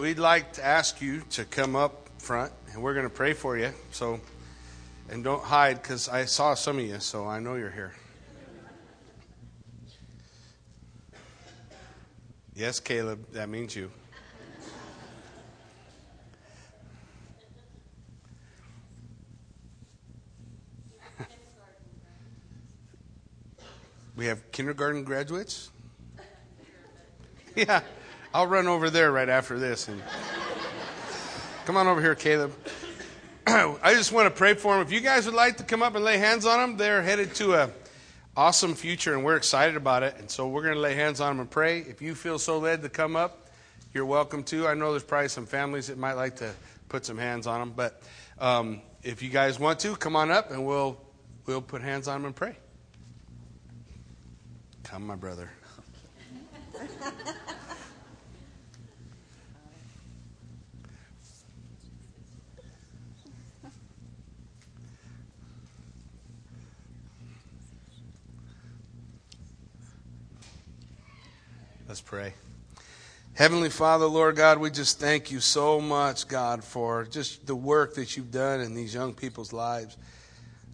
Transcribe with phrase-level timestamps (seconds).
[0.00, 3.58] We'd like to ask you to come up front, and we're going to pray for
[3.58, 3.70] you.
[3.92, 4.18] So,
[5.10, 7.92] and don't hide because I saw some of you, so I know you're here.
[12.54, 13.90] Yes, Caleb, that means you.
[24.16, 25.68] we have kindergarten graduates?
[27.54, 27.82] Yeah.
[28.32, 29.88] I'll run over there right after this.
[29.88, 30.00] And
[31.64, 32.52] come on over here, Caleb.
[33.46, 34.86] I just want to pray for them.
[34.86, 37.34] If you guys would like to come up and lay hands on them, they're headed
[37.36, 37.70] to a
[38.36, 40.14] awesome future, and we're excited about it.
[40.18, 41.80] And so we're going to lay hands on them and pray.
[41.80, 43.48] If you feel so led to come up,
[43.92, 44.68] you're welcome to.
[44.68, 46.52] I know there's probably some families that might like to
[46.88, 48.00] put some hands on them, but
[48.38, 51.00] um, if you guys want to, come on up, and we'll
[51.46, 52.56] we'll put hands on them and pray.
[54.84, 55.50] Come, my brother.
[71.90, 72.34] Let's pray.
[73.34, 77.94] Heavenly Father, Lord God, we just thank you so much, God, for just the work
[77.94, 79.96] that you've done in these young people's lives.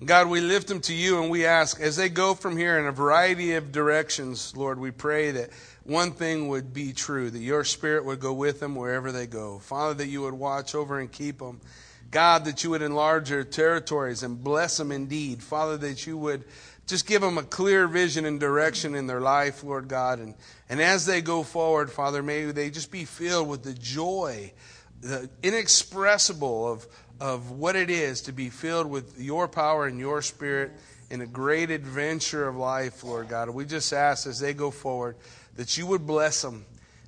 [0.05, 2.85] God, we lift them to you and we ask, as they go from here in
[2.85, 5.49] a variety of directions, Lord, we pray that
[5.85, 9.59] one thing would be true, that your spirit would go with them wherever they go.
[9.59, 11.63] Father, that you would watch over and keep them.
[12.11, 15.43] God, that you would enlarge their territories and bless them indeed.
[15.43, 16.45] Father, that you would
[16.87, 20.21] just give them a clear vision and direction in their life, Lord God.
[20.21, 20.35] And,
[20.69, 24.53] and as they go forward, Father, may they just be filled with the joy,
[25.01, 26.87] the inexpressible of,
[27.21, 30.73] of what it is to be filled with your power and your spirit
[31.11, 33.51] in a great adventure of life, Lord God.
[33.51, 35.17] We just ask as they go forward
[35.57, 36.65] that you would bless them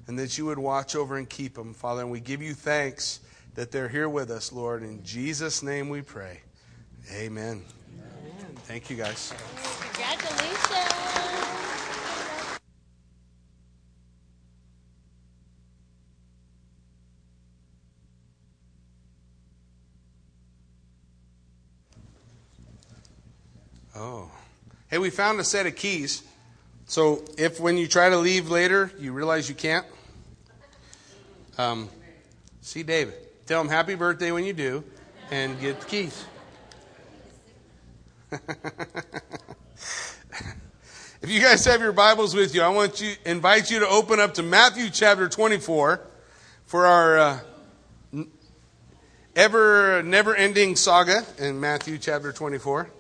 [0.09, 2.03] and that you would watch over and keep them, Father.
[2.03, 3.21] And we give you thanks
[3.55, 4.83] that they're here with us, Lord.
[4.83, 6.41] In Jesus' name we pray.
[7.13, 7.65] Amen.
[8.69, 9.33] Thank you, guys.
[9.81, 10.59] Congratulations.
[23.97, 24.31] Oh.
[24.89, 26.23] Hey, we found a set of keys.
[26.85, 29.87] So if when you try to leave later, you realize you can't,
[31.57, 31.89] um,
[32.61, 33.15] see David.
[33.47, 34.85] Tell him happy birthday when you do
[35.31, 36.27] and get the keys.
[41.23, 44.21] if you guys have your Bibles with you, I want to invite you to open
[44.21, 46.01] up to Matthew chapter 24
[46.67, 47.41] for our uh,
[49.35, 52.91] ever never ending saga in Matthew chapter 24,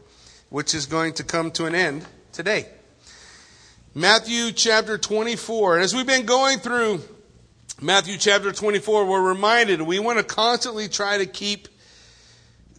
[0.49, 2.67] which is going to come to an end today.
[3.95, 5.75] Matthew chapter 24.
[5.75, 7.03] And as we've been going through
[7.83, 11.69] Matthew chapter 24, we're reminded we want to constantly try to keep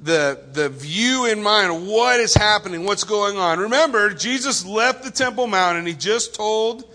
[0.01, 3.59] the, the view in mind of what is happening, what's going on.
[3.59, 6.85] Remember, Jesus left the Temple Mount and he just told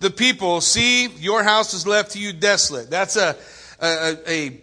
[0.00, 2.90] the people, see, your house is left to you desolate.
[2.90, 3.36] That's a,
[3.80, 4.60] a, a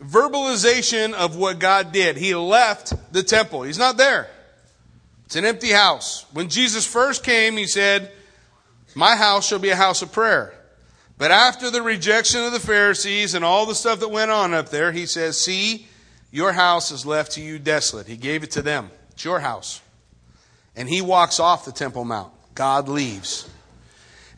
[0.00, 2.16] verbalization of what God did.
[2.16, 3.62] He left the temple.
[3.62, 4.28] He's not there.
[5.26, 6.26] It's an empty house.
[6.32, 8.10] When Jesus first came, he said,
[8.94, 10.54] my house shall be a house of prayer.
[11.18, 14.70] But after the rejection of the Pharisees and all the stuff that went on up
[14.70, 15.86] there, he says, see,
[16.30, 18.06] your house is left to you desolate.
[18.06, 18.90] He gave it to them.
[19.10, 19.80] It's your house.
[20.76, 22.32] And he walks off the Temple Mount.
[22.54, 23.48] God leaves.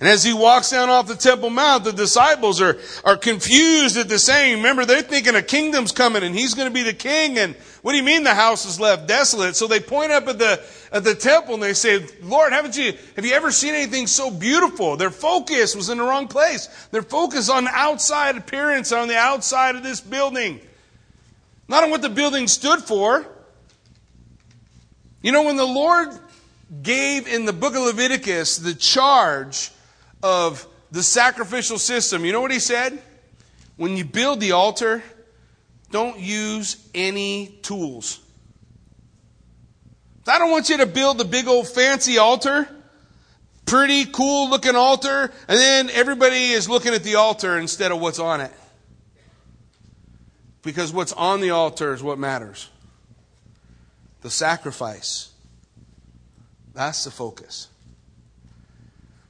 [0.03, 4.09] And as he walks down off the Temple Mount, the disciples are, are confused at
[4.09, 4.57] the saying.
[4.57, 7.39] Remember, they're thinking a kingdom's coming and he's going to be the king.
[7.39, 9.55] And what do you mean the house is left desolate?
[9.55, 10.61] So they point up at the,
[10.91, 14.29] at the temple and they say, Lord, haven't you, have you ever seen anything so
[14.29, 14.97] beautiful?
[14.97, 16.67] Their focus was in the wrong place.
[16.91, 20.61] Their focus on outside appearance, on the outside of this building.
[21.69, 23.27] Not on what the building stood for.
[25.23, 26.09] You know, when the Lord
[26.83, 29.71] gave in the book of Leviticus the charge
[30.23, 33.01] of the sacrificial system, you know what he said?
[33.77, 35.03] When you build the altar,
[35.91, 38.19] don't use any tools.
[40.27, 42.69] I don't want you to build the big old fancy altar,
[43.67, 48.19] pretty cool looking altar, and then everybody is looking at the altar instead of what's
[48.19, 48.53] on it.
[50.63, 52.69] Because what's on the altar is what matters.
[54.21, 55.33] The sacrifice.
[56.75, 57.69] That's the focus.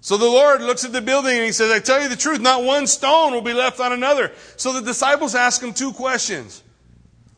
[0.01, 2.41] So the Lord looks at the building and he says, I tell you the truth,
[2.41, 4.33] not one stone will be left on another.
[4.57, 6.63] So the disciples ask him two questions.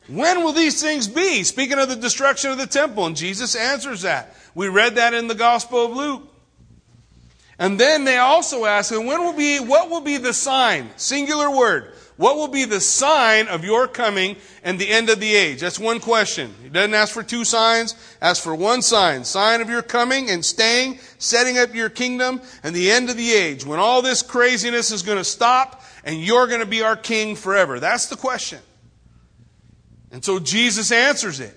[0.08, 1.44] When will these things be?
[1.44, 3.06] Speaking of the destruction of the temple.
[3.06, 4.34] And Jesus answers that.
[4.54, 6.22] We read that in the Gospel of Luke.
[7.58, 10.90] And then they also ask, and when will be, what will be the sign?
[10.96, 11.92] Singular word.
[12.16, 15.60] What will be the sign of your coming and the end of the age?
[15.60, 16.54] That's one question.
[16.62, 19.24] He doesn't ask for two signs, ask for one sign.
[19.24, 23.32] Sign of your coming and staying, setting up your kingdom and the end of the
[23.32, 23.66] age.
[23.66, 27.34] When all this craziness is going to stop and you're going to be our king
[27.34, 27.80] forever.
[27.80, 28.60] That's the question.
[30.12, 31.56] And so Jesus answers it.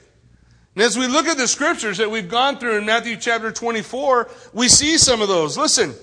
[0.74, 4.30] And as we look at the scriptures that we've gone through in Matthew chapter 24,
[4.54, 5.56] we see some of those.
[5.56, 5.94] Listen,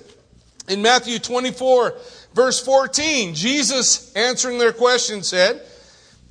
[0.68, 1.94] in Matthew 24,
[2.34, 5.62] verse 14, Jesus answering their question said,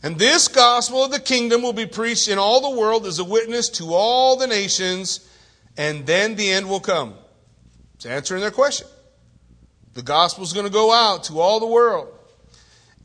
[0.03, 3.23] And this gospel of the kingdom will be preached in all the world as a
[3.23, 5.27] witness to all the nations,
[5.77, 7.15] and then the end will come.
[7.95, 8.87] It's answering their question.
[9.93, 12.09] The gospel is going to go out to all the world.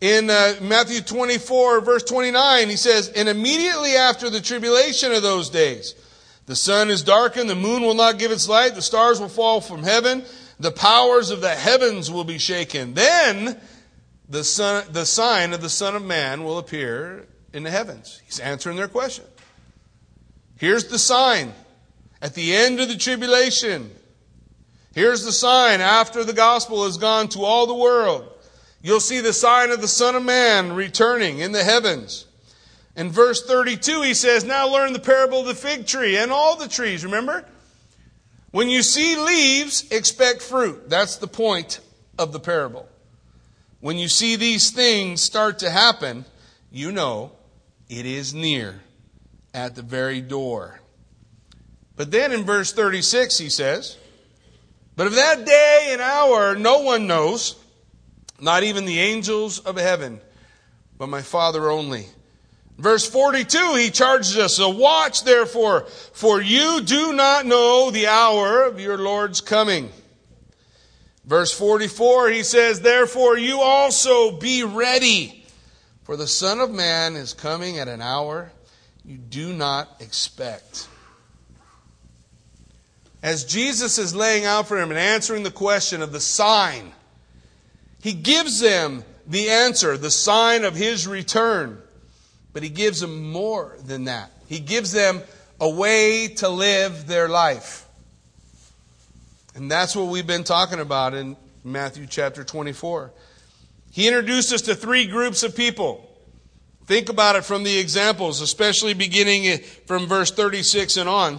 [0.01, 5.51] In uh, Matthew 24, verse 29, he says, And immediately after the tribulation of those
[5.51, 5.95] days,
[6.47, 9.61] the sun is darkened, the moon will not give its light, the stars will fall
[9.61, 10.25] from heaven,
[10.61, 12.95] the powers of the heavens will be shaken.
[12.95, 13.61] Then
[14.29, 18.21] the, son, the sign of the Son of Man will appear in the heavens.
[18.25, 19.25] He's answering their question.
[20.57, 21.53] Here's the sign
[22.21, 23.91] at the end of the tribulation.
[24.93, 28.29] Here's the sign after the gospel has gone to all the world.
[28.83, 32.27] You'll see the sign of the Son of Man returning in the heavens.
[32.97, 36.57] In verse 32, he says, Now learn the parable of the fig tree and all
[36.57, 37.05] the trees.
[37.05, 37.45] Remember?
[38.51, 40.89] When you see leaves, expect fruit.
[40.89, 41.81] That's the point
[42.19, 42.89] of the parable.
[43.81, 46.25] When you see these things start to happen,
[46.71, 47.33] you know
[47.89, 48.81] it is near
[49.55, 50.81] at the very door.
[51.97, 53.97] But then in verse 36, he says,
[54.97, 57.57] But of that day and hour no one knows,
[58.41, 60.21] not even the angels of heaven,
[60.97, 62.07] but my Father only.
[62.79, 68.63] Verse 42, he charges us, so watch therefore, for you do not know the hour
[68.63, 69.91] of your Lord's coming.
[71.25, 75.45] Verse 44, he says, therefore you also be ready,
[76.05, 78.53] for the Son of Man is coming at an hour
[79.05, 80.87] you do not expect.
[83.23, 86.93] As Jesus is laying out for him and answering the question of the sign,
[88.01, 91.83] he gives them the answer, the sign of his return.
[92.59, 94.33] But he gives them more than that.
[94.49, 95.23] He gives them
[95.61, 97.87] a way to live their life.
[99.55, 103.13] And that's what we've been talking about in Matthew chapter 24.
[103.93, 106.11] He introduced us to three groups of people.
[106.87, 111.39] Think about it from the examples, especially beginning from verse 36 and on.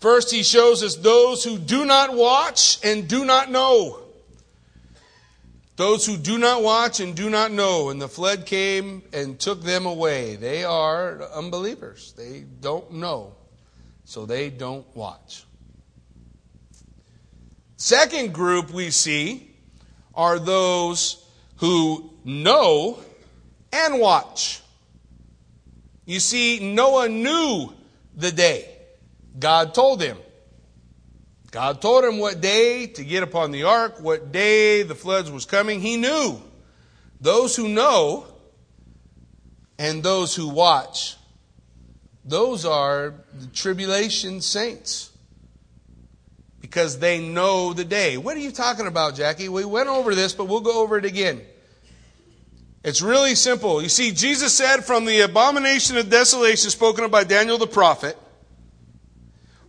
[0.00, 4.02] First, he shows us those who do not watch and do not know.
[5.76, 9.62] Those who do not watch and do not know, and the flood came and took
[9.62, 10.36] them away.
[10.36, 12.14] They are unbelievers.
[12.16, 13.34] They don't know,
[14.04, 15.44] so they don't watch.
[17.76, 19.54] Second group we see
[20.14, 21.22] are those
[21.56, 22.98] who know
[23.70, 24.62] and watch.
[26.06, 27.74] You see, Noah knew
[28.14, 28.70] the day.
[29.38, 30.16] God told him.
[31.50, 35.44] God told him what day to get upon the ark, what day the floods was
[35.44, 35.80] coming.
[35.80, 36.40] He knew.
[37.20, 38.26] Those who know
[39.78, 41.16] and those who watch,
[42.24, 45.10] those are the tribulation saints.
[46.60, 48.16] Because they know the day.
[48.16, 49.48] What are you talking about, Jackie?
[49.48, 51.42] We went over this, but we'll go over it again.
[52.82, 53.80] It's really simple.
[53.80, 58.18] You see, Jesus said from the abomination of desolation spoken of by Daniel the prophet,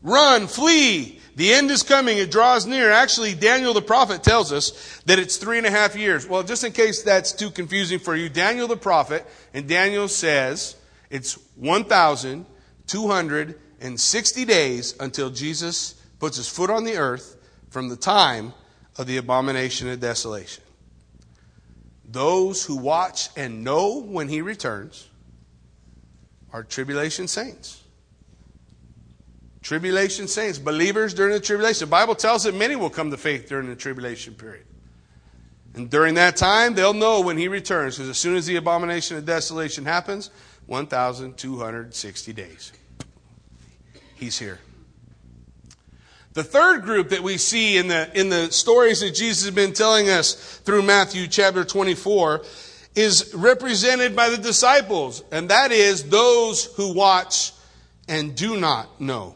[0.02, 2.18] run, flee, the end is coming.
[2.18, 2.90] It draws near.
[2.90, 6.26] Actually, Daniel the prophet tells us that it's three and a half years.
[6.26, 10.76] Well, just in case that's too confusing for you, Daniel the prophet, and Daniel says
[11.12, 17.38] it's 1,260 days until Jesus puts his foot on the earth
[17.70, 18.52] from the time
[18.98, 20.64] of the abomination of desolation.
[22.04, 25.08] Those who watch and know when he returns
[26.52, 27.84] are tribulation saints.
[29.68, 31.90] Tribulation saints, believers during the tribulation.
[31.90, 34.66] The Bible tells that many will come to faith during the tribulation period.
[35.74, 39.18] And during that time, they'll know when he returns, because as soon as the abomination
[39.18, 40.30] of desolation happens,
[40.68, 42.72] 1,260 days.
[44.16, 44.60] He's here.
[46.32, 49.74] The third group that we see in the, in the stories that Jesus has been
[49.74, 52.46] telling us through Matthew chapter 24
[52.96, 57.52] is represented by the disciples, and that is those who watch
[58.08, 59.36] and do not know.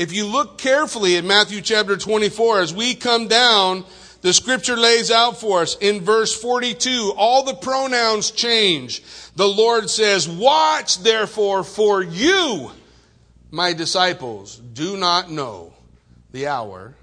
[0.00, 3.84] If you look carefully at Matthew chapter 24, as we come down,
[4.22, 9.02] the scripture lays out for us in verse 42, all the pronouns change.
[9.36, 12.70] The Lord says, Watch therefore, for you,
[13.50, 15.74] my disciples, do not know
[16.30, 16.94] the hour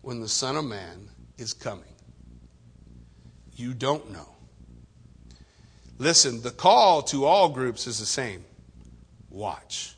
[0.00, 1.94] when the Son of Man is coming?
[3.54, 4.34] You don't know.
[5.96, 8.44] Listen, the call to all groups is the same
[9.30, 9.91] watch.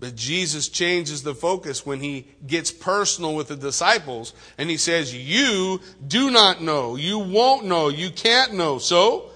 [0.00, 5.14] But Jesus changes the focus when he gets personal with the disciples and he says,
[5.14, 6.96] You do not know.
[6.96, 7.88] You won't know.
[7.88, 8.78] You can't know.
[8.78, 9.30] So,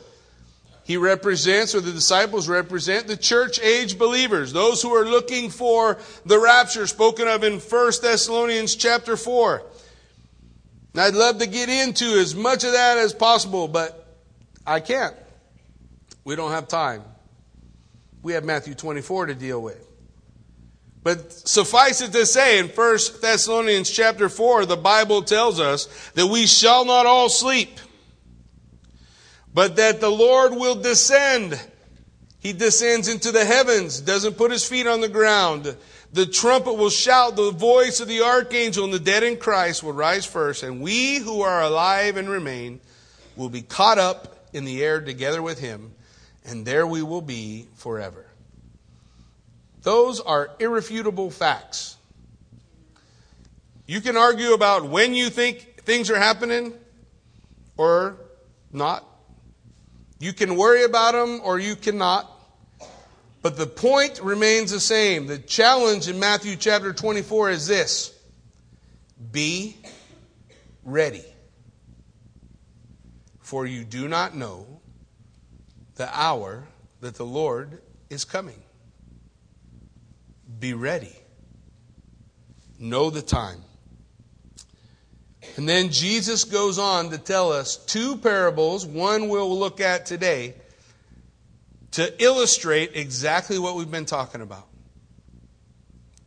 [0.84, 5.98] he represents, or the disciples represent, the church age believers, those who are looking for
[6.26, 9.62] the rapture spoken of in 1 Thessalonians chapter 4.
[10.92, 14.18] And I'd love to get into as much of that as possible, but
[14.66, 15.14] I can't.
[16.22, 17.02] We don't have time.
[18.22, 19.93] We have Matthew 24 to deal with.
[21.04, 26.26] But suffice it to say, in 1 Thessalonians chapter 4, the Bible tells us that
[26.26, 27.78] we shall not all sleep
[29.54, 31.58] but that the Lord will descend.
[32.40, 35.76] He descends into the heavens, doesn't put his feet on the ground.
[36.12, 39.92] The trumpet will shout, the voice of the archangel, and the dead in Christ will
[39.92, 42.80] rise first, and we who are alive and remain
[43.36, 45.92] will be caught up in the air together with him,
[46.44, 48.23] and there we will be forever.
[49.84, 51.96] Those are irrefutable facts.
[53.86, 56.72] You can argue about when you think things are happening
[57.76, 58.16] or
[58.72, 59.04] not.
[60.18, 62.30] You can worry about them or you cannot.
[63.42, 65.26] But the point remains the same.
[65.26, 68.18] The challenge in Matthew chapter 24 is this
[69.32, 69.76] Be
[70.82, 71.26] ready.
[73.40, 74.80] For you do not know
[75.96, 76.66] the hour
[77.02, 78.63] that the Lord is coming.
[80.64, 81.14] Be ready.
[82.78, 83.60] Know the time.
[85.58, 90.54] And then Jesus goes on to tell us two parables, one we'll look at today,
[91.90, 94.66] to illustrate exactly what we've been talking about.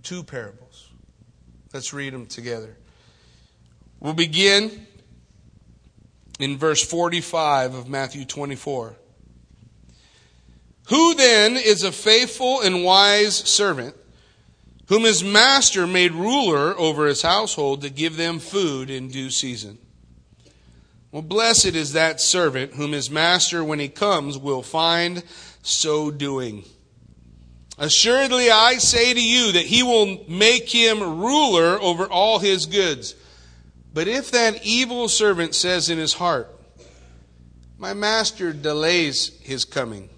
[0.04, 0.92] Two parables.
[1.74, 2.78] Let's read them together.
[4.00, 4.86] We'll begin
[6.40, 8.96] in verse 45 of Matthew 24.
[10.90, 13.96] Who then is a faithful and wise servant?
[14.88, 19.78] Whom his master made ruler over his household to give them food in due season.
[21.12, 25.24] Well, blessed is that servant whom his master, when he comes, will find
[25.62, 26.64] so doing.
[27.78, 33.16] Assuredly, I say to you that he will make him ruler over all his goods.
[33.94, 36.50] But if that evil servant says in his heart,
[37.78, 40.10] My master delays his coming,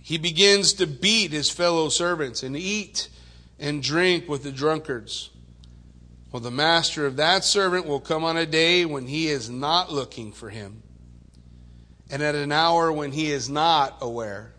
[0.00, 3.08] he begins to beat his fellow servants and eat
[3.62, 5.30] and drink with the drunkards.
[6.32, 9.92] Well, the master of that servant will come on a day when he is not
[9.92, 10.82] looking for him,
[12.10, 14.52] and at an hour when he is not aware,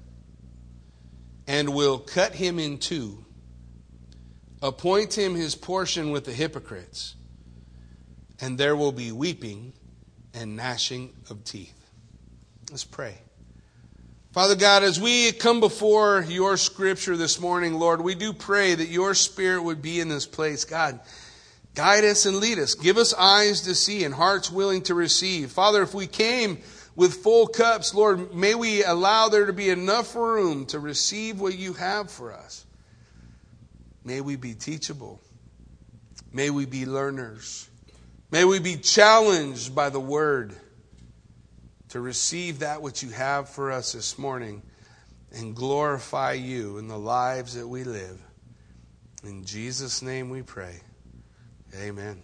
[1.48, 3.25] and will cut him in two,
[4.62, 7.15] appoint him his portion with the hypocrites,
[8.39, 9.74] and there will be weeping
[10.33, 11.89] and gnashing of teeth.
[12.69, 13.23] Let's pray.
[14.34, 18.88] Father God, as we come before your scripture this morning, Lord, we do pray that
[18.88, 20.66] your spirit would be in this place.
[20.66, 21.00] God,
[21.75, 22.74] guide us and lead us.
[22.74, 25.52] Give us eyes to see and hearts willing to receive.
[25.52, 26.58] Father, if we came
[26.96, 31.56] with full cups, Lord, may we allow there to be enough room to receive what
[31.56, 32.66] you have for us.
[34.04, 35.22] May we be teachable.
[36.32, 37.70] May we be learners.
[38.32, 40.56] May we be challenged by the word
[41.93, 44.63] to receive that which you have for us this morning
[45.31, 48.19] and glorify you in the lives that we live.
[49.23, 50.81] In Jesus' name we pray.
[51.79, 52.23] Amen.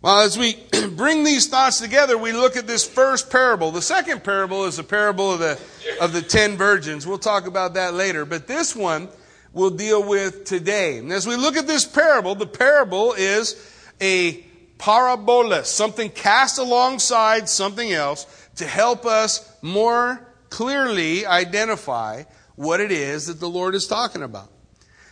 [0.00, 3.72] Well, as we bring these thoughts together, we look at this first parable.
[3.72, 5.60] The second parable is the parable of the,
[6.00, 7.04] of the ten virgins.
[7.04, 8.24] We'll talk about that later.
[8.24, 9.08] But this one
[9.52, 10.98] we'll deal with today.
[10.98, 13.56] And as we look at this parable, the parable is
[14.00, 14.45] a
[14.78, 22.24] parabola, something cast alongside something else to help us more clearly identify
[22.56, 24.50] what it is that the Lord is talking about.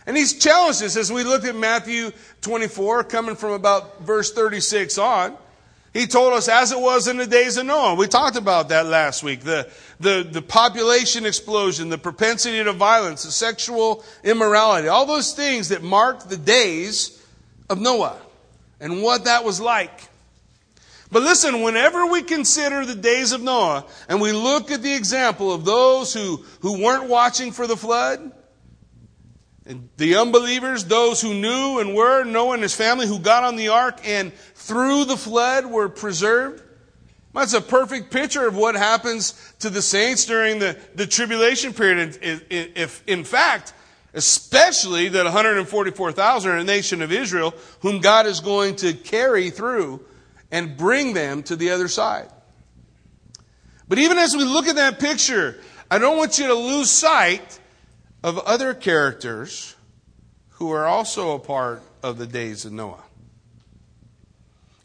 [0.07, 4.97] And he's challenged us as we look at Matthew 24, coming from about verse 36
[4.97, 5.35] on.
[5.93, 7.95] He told us as it was in the days of Noah.
[7.95, 9.41] We talked about that last week.
[9.41, 15.69] The, the, the population explosion, the propensity to violence, the sexual immorality, all those things
[15.69, 17.23] that marked the days
[17.69, 18.19] of Noah
[18.79, 20.09] and what that was like.
[21.11, 25.53] But listen, whenever we consider the days of Noah and we look at the example
[25.53, 28.31] of those who, who weren't watching for the flood,
[29.67, 33.55] and the unbelievers, those who knew and were, Noah and his family who got on
[33.55, 36.61] the ark and through the flood were preserved.
[37.33, 42.17] That's a perfect picture of what happens to the saints during the, the tribulation period.
[42.21, 43.73] If, in fact,
[44.15, 50.03] Especially that 144,000 are a nation of Israel whom God is going to carry through
[50.51, 52.29] and bring them to the other side.
[53.87, 55.59] But even as we look at that picture,
[55.91, 57.59] I don't want you to lose sight
[58.23, 59.75] of other characters
[60.51, 63.03] who are also a part of the days of Noah.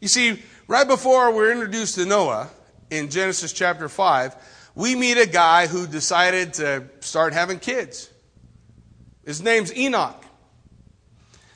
[0.01, 2.49] You see, right before we're introduced to Noah
[2.89, 4.35] in Genesis chapter 5,
[4.75, 8.10] we meet a guy who decided to start having kids.
[9.25, 10.23] His name's Enoch.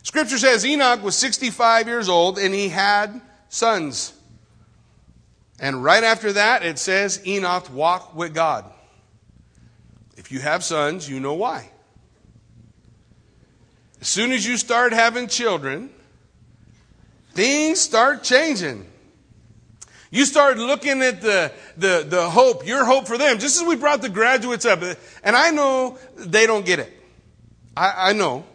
[0.04, 4.14] Scripture says Enoch was 65 years old and he had sons.
[5.60, 8.66] And right after that, it says Enoch walked with God.
[10.18, 11.70] If you have sons, you know why.
[14.02, 15.90] As soon as you start having children,
[17.34, 18.86] things start changing.
[20.12, 23.76] You start looking at the, the, the hope, your hope for them, just as we
[23.76, 24.82] brought the graduates up.
[25.24, 26.95] And I know they don't get it.
[27.76, 28.46] I, I know.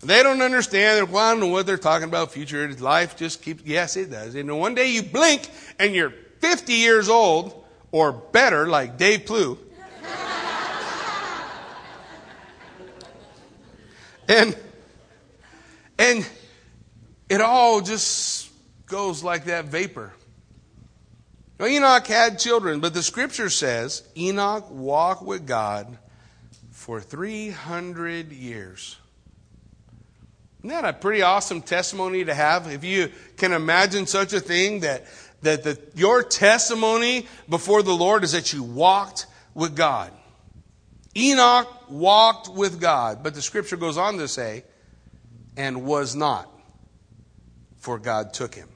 [0.00, 1.10] They don't understand.
[1.10, 2.32] Don't know what they're talking about.
[2.32, 3.62] Future life just keeps.
[3.64, 4.34] Yes, it does.
[4.34, 9.58] And one day you blink and you're 50 years old or better, like Dave Plew.
[14.28, 14.56] and
[15.98, 16.28] and
[17.28, 18.50] it all just
[18.86, 20.12] goes like that vapor.
[21.58, 25.98] Now, Enoch had children, but the scripture says Enoch walked with God
[26.84, 28.98] for 300 years.
[30.58, 32.70] Isn't that a pretty awesome testimony to have?
[32.70, 35.06] If you can imagine such a thing, that,
[35.40, 40.12] that the, your testimony before the Lord is that you walked with God.
[41.16, 44.62] Enoch walked with God, but the scripture goes on to say,
[45.56, 46.52] and was not,
[47.78, 48.68] for God took him.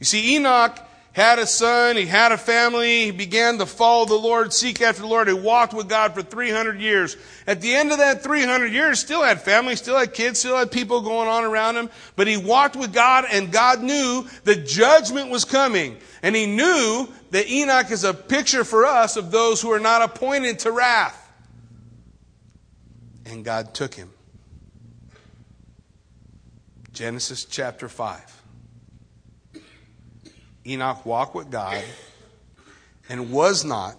[0.00, 0.76] You see, Enoch
[1.16, 5.00] had a son, he had a family, he began to follow the Lord, seek after
[5.00, 7.16] the Lord, he walked with God for 300 years.
[7.46, 10.70] At the end of that 300 years, still had family, still had kids, still had
[10.70, 15.30] people going on around him, but he walked with God and God knew that judgment
[15.30, 15.96] was coming.
[16.22, 20.02] And he knew that Enoch is a picture for us of those who are not
[20.02, 21.32] appointed to wrath.
[23.24, 24.10] And God took him.
[26.92, 28.35] Genesis chapter 5.
[30.66, 31.82] Enoch walked with God
[33.08, 33.96] and was not,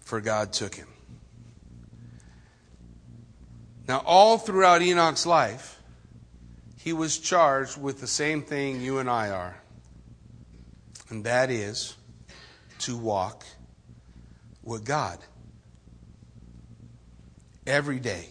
[0.00, 0.88] for God took him.
[3.88, 5.80] Now, all throughout Enoch's life,
[6.76, 9.60] he was charged with the same thing you and I are,
[11.08, 11.96] and that is
[12.80, 13.44] to walk
[14.62, 15.18] with God
[17.66, 18.28] every day.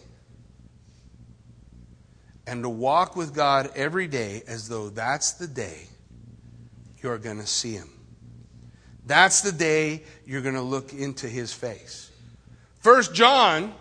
[2.46, 5.89] And to walk with God every day as though that's the day
[7.02, 7.90] you're going to see him.
[9.06, 12.10] That's the day you're going to look into his face.
[12.78, 13.74] First John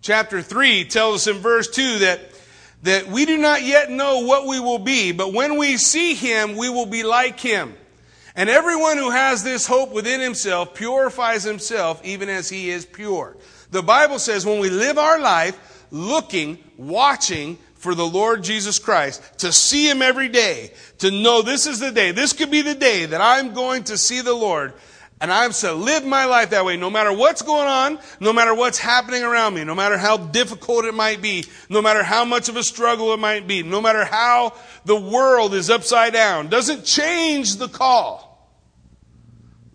[0.00, 2.20] chapter 3 tells us in verse 2 that
[2.84, 6.54] that we do not yet know what we will be, but when we see him,
[6.54, 7.74] we will be like him.
[8.36, 13.38] And everyone who has this hope within himself purifies himself even as he is pure.
[13.70, 19.22] The Bible says when we live our life looking, watching for the Lord Jesus Christ,
[19.40, 22.74] to see Him every day, to know this is the day, this could be the
[22.74, 24.72] day that I'm going to see the Lord.
[25.20, 28.54] And I'm to live my life that way, no matter what's going on, no matter
[28.54, 32.48] what's happening around me, no matter how difficult it might be, no matter how much
[32.48, 34.54] of a struggle it might be, no matter how
[34.86, 38.50] the world is upside down, doesn't change the call.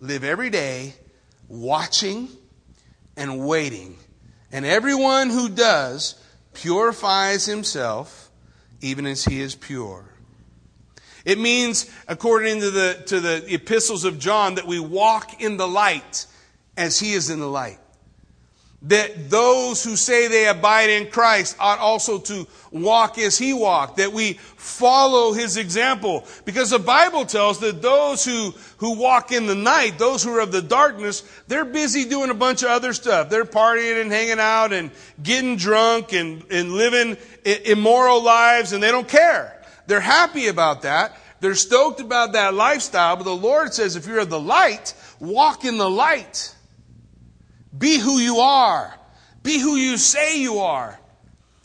[0.00, 0.94] Live every day
[1.48, 2.28] watching
[3.16, 3.96] and waiting.
[4.50, 6.19] And everyone who does
[6.54, 8.30] purifies himself
[8.80, 10.04] even as he is pure.
[11.24, 15.68] It means, according to the, to the epistles of John, that we walk in the
[15.68, 16.26] light
[16.76, 17.79] as he is in the light
[18.82, 23.98] that those who say they abide in Christ ought also to walk as he walked,
[23.98, 26.24] that we follow his example.
[26.46, 30.40] Because the Bible tells that those who, who walk in the night, those who are
[30.40, 33.28] of the darkness, they're busy doing a bunch of other stuff.
[33.28, 34.90] They're partying and hanging out and
[35.22, 39.62] getting drunk and, and living immoral lives and they don't care.
[39.88, 41.18] They're happy about that.
[41.40, 45.64] They're stoked about that lifestyle, but the Lord says if you're of the light, walk
[45.64, 46.54] in the light.
[47.76, 48.94] Be who you are.
[49.42, 50.98] Be who you say you are.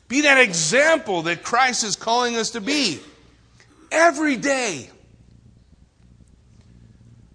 [0.08, 3.00] Be that example that Christ is calling us to be
[3.92, 4.90] every day.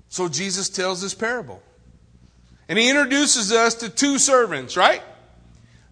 [0.09, 1.63] So Jesus tells this parable.
[2.69, 5.03] And he introduces us to two servants, right?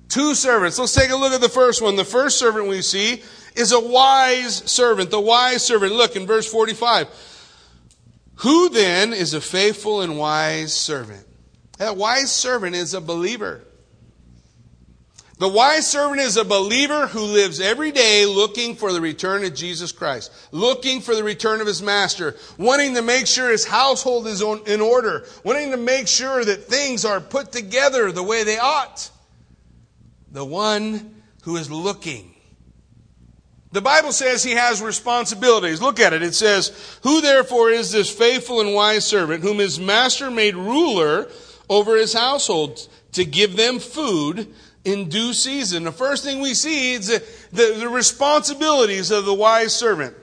[0.08, 0.78] Two servants.
[0.78, 1.96] Let's take a look at the first one.
[1.96, 3.22] The first servant we see
[3.54, 5.10] is a wise servant.
[5.10, 5.92] The wise servant.
[5.92, 7.08] Look in verse 45.
[8.36, 11.26] Who then is a faithful and wise servant?
[11.78, 13.62] That wise servant is a believer.
[15.38, 19.54] The wise servant is a believer who lives every day looking for the return of
[19.54, 24.26] Jesus Christ, looking for the return of his master, wanting to make sure his household
[24.26, 28.58] is in order, wanting to make sure that things are put together the way they
[28.58, 29.10] ought.
[30.32, 32.34] The one who is looking.
[33.70, 35.80] The Bible says he has responsibilities.
[35.80, 36.22] Look at it.
[36.22, 41.28] It says, Who therefore is this faithful and wise servant whom his master made ruler
[41.68, 44.54] over his household to give them food
[44.84, 45.84] in due season.
[45.84, 50.14] The first thing we see is the, the, the responsibilities of the wise servant.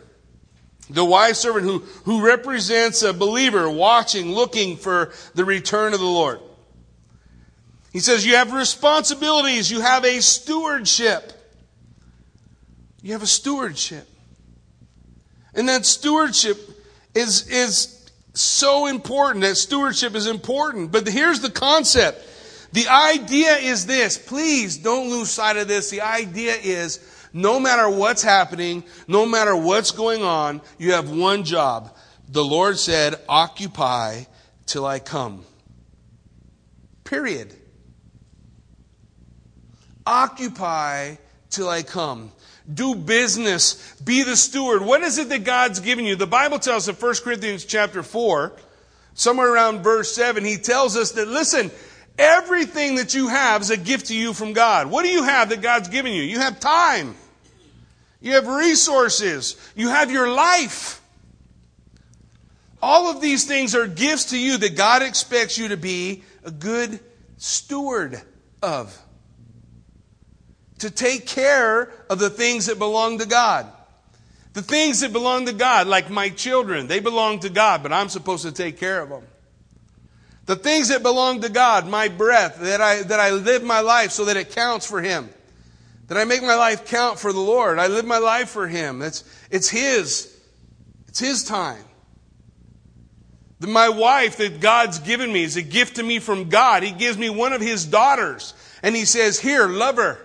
[0.89, 6.05] The wise servant who, who represents a believer watching, looking for the return of the
[6.05, 6.39] Lord.
[7.91, 11.31] He says, You have responsibilities, you have a stewardship.
[13.01, 14.07] You have a stewardship.
[15.53, 16.57] And that stewardship
[17.13, 17.94] is, is
[18.35, 19.43] so important.
[19.43, 20.91] That stewardship is important.
[20.91, 22.21] But here's the concept
[22.75, 24.17] the idea is this.
[24.17, 25.89] Please don't lose sight of this.
[25.89, 26.99] The idea is
[27.31, 31.95] no matter what's happening, no matter what's going on, you have one job.
[32.27, 34.23] The Lord said, occupy
[34.65, 35.45] till I come.
[37.03, 37.53] Period.
[40.05, 41.15] Occupy
[41.49, 42.31] till I come.
[42.73, 43.93] Do business.
[44.01, 44.81] Be the steward.
[44.83, 46.15] What is it that God's given you?
[46.15, 48.53] The Bible tells us in 1 Corinthians chapter 4,
[49.13, 51.71] somewhere around verse 7, he tells us that, listen,
[52.17, 54.89] Everything that you have is a gift to you from God.
[54.89, 56.23] What do you have that God's given you?
[56.23, 57.15] You have time.
[58.21, 59.57] You have resources.
[59.75, 61.01] You have your life.
[62.81, 66.51] All of these things are gifts to you that God expects you to be a
[66.51, 66.99] good
[67.37, 68.21] steward
[68.61, 68.97] of.
[70.79, 73.67] To take care of the things that belong to God.
[74.55, 78.07] The things that belong to God, like my children, they belong to God, but I'm
[78.07, 79.23] supposed to take care of them.
[80.45, 84.11] The things that belong to God, my breath, that I, that I live my life
[84.11, 85.29] so that it counts for Him.
[86.07, 87.79] That I make my life count for the Lord.
[87.79, 89.01] I live my life for Him.
[89.01, 90.39] It's, it's His.
[91.09, 91.83] It's His time.
[93.59, 96.81] The, my wife that God's given me is a gift to me from God.
[96.83, 98.53] He gives me one of His daughters.
[98.83, 100.24] And He says, Here, love her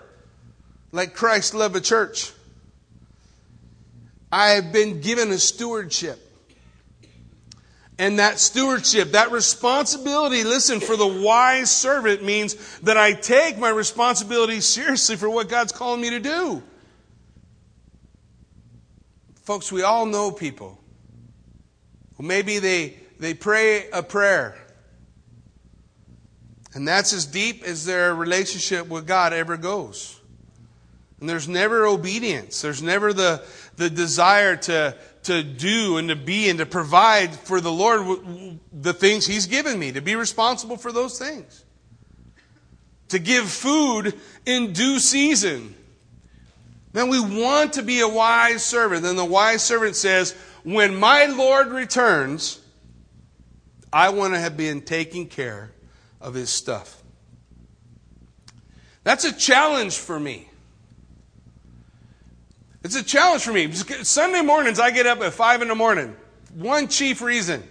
[0.92, 2.32] like Christ loved a church.
[4.32, 6.26] I have been given a stewardship.
[7.98, 13.68] And that stewardship, that responsibility, listen, for the wise servant means that I take my
[13.68, 16.62] responsibility seriously for what God's calling me to do.
[19.42, 20.78] Folks, we all know people
[22.16, 24.56] who maybe they, they pray a prayer.
[26.72, 30.19] And that's as deep as their relationship with God ever goes.
[31.20, 32.62] And there's never obedience.
[32.62, 33.44] There's never the,
[33.76, 38.94] the desire to, to do and to be and to provide for the Lord the
[38.94, 41.64] things He's given me, to be responsible for those things.
[43.08, 44.14] To give food
[44.46, 45.74] in due season.
[46.92, 49.02] Then we want to be a wise servant.
[49.02, 52.60] Then the wise servant says, When my Lord returns,
[53.92, 55.72] I want to have been taking care
[56.20, 57.02] of his stuff.
[59.04, 60.49] That's a challenge for me.
[62.82, 63.70] It's a challenge for me.
[63.72, 66.16] Sunday mornings, I get up at 5 in the morning.
[66.54, 67.62] One chief reason.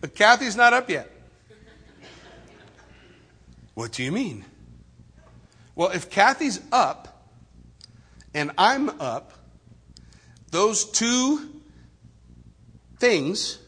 [0.00, 1.10] But Kathy's not up yet.
[3.74, 4.44] What do you mean?
[5.74, 7.30] Well, if Kathy's up
[8.34, 9.32] and I'm up,
[10.50, 11.60] those two
[12.98, 13.58] things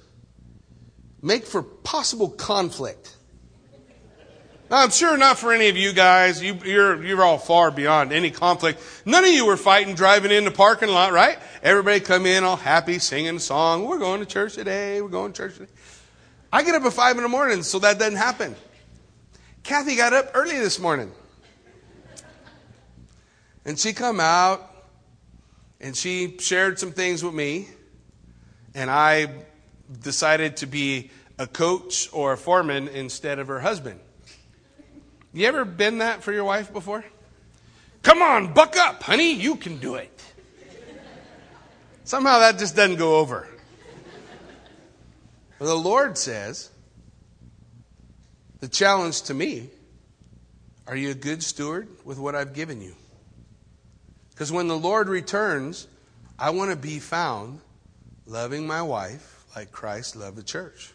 [1.22, 3.15] make for possible conflict.
[4.68, 6.42] Now, I'm sure not for any of you guys.
[6.42, 8.82] You, you're, you're all far beyond any conflict.
[9.04, 11.38] None of you were fighting driving in the parking lot, right?
[11.62, 13.84] Everybody come in all happy, singing a song.
[13.84, 15.00] We're going to church today.
[15.00, 15.70] We're going to church today.
[16.52, 18.56] I get up at five in the morning, so that doesn't happen.
[19.62, 21.12] Kathy got up early this morning.
[23.64, 24.68] And she come out
[25.80, 27.68] and she shared some things with me.
[28.74, 29.28] And I
[30.02, 34.00] decided to be a coach or a foreman instead of her husband.
[35.36, 37.04] You ever been that for your wife before?
[38.02, 40.22] Come on, buck up, honey, you can do it.
[42.04, 43.46] Somehow that just doesn't go over.
[45.58, 46.70] But the Lord says,
[48.60, 49.68] the challenge to me,
[50.86, 52.94] are you a good steward with what I've given you?
[54.30, 55.86] Because when the Lord returns,
[56.38, 57.60] I want to be found
[58.24, 60.94] loving my wife like Christ loved the church.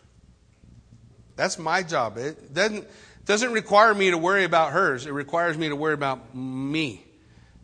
[1.36, 2.17] That's my job.
[2.17, 2.88] It doesn't
[3.25, 7.05] doesn't require me to worry about hers, it requires me to worry about me.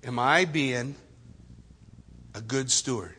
[0.04, 0.96] Am I being
[2.36, 3.15] a good steward?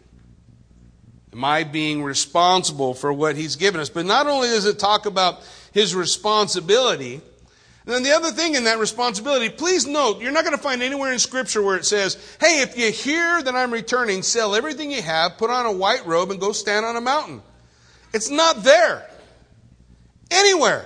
[1.32, 3.90] Am I being responsible for what He's given us?
[3.90, 5.40] But not only does it talk about
[5.72, 7.20] His responsibility,
[7.88, 10.82] And then the other thing in that responsibility, please note, you're not going to find
[10.82, 14.90] anywhere in Scripture where it says, hey, if you hear that I'm returning, sell everything
[14.90, 17.40] you have, put on a white robe, and go stand on a mountain.
[18.12, 19.08] It's not there.
[20.30, 20.84] Anywhere.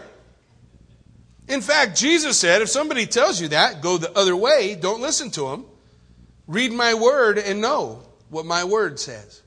[1.52, 5.30] In fact, Jesus said, if somebody tells you that, go the other way, don't listen
[5.32, 5.66] to them.
[6.46, 9.42] Read my word and know what my word says.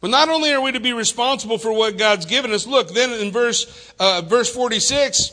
[0.00, 3.12] But not only are we to be responsible for what God's given us, look, then
[3.12, 5.30] in verse, uh, verse 46,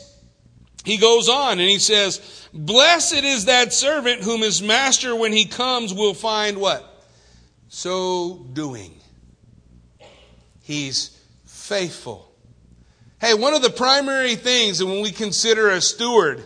[0.84, 5.46] he goes on and he says, Blessed is that servant whom his master, when he
[5.46, 7.04] comes, will find what?
[7.68, 8.94] So doing.
[10.62, 12.27] He's faithful.
[13.20, 16.44] Hey, one of the primary things when we consider a steward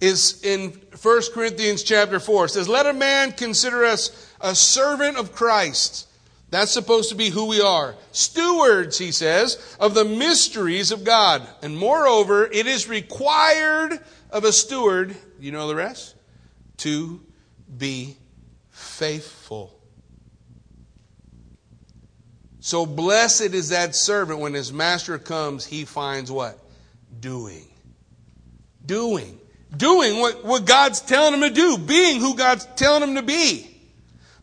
[0.00, 2.44] is in 1 Corinthians chapter 4.
[2.44, 6.06] It says, Let a man consider us a servant of Christ.
[6.50, 7.96] That's supposed to be who we are.
[8.12, 11.42] Stewards, he says, of the mysteries of God.
[11.60, 13.98] And moreover, it is required
[14.30, 16.14] of a steward, you know the rest,
[16.78, 17.20] to
[17.76, 18.16] be
[18.70, 19.81] faithful.
[22.64, 26.56] So blessed is that servant when his master comes, he finds what?
[27.18, 27.66] Doing.
[28.86, 29.40] Doing.
[29.76, 31.76] Doing what, what God's telling him to do.
[31.76, 33.68] Being who God's telling him to be.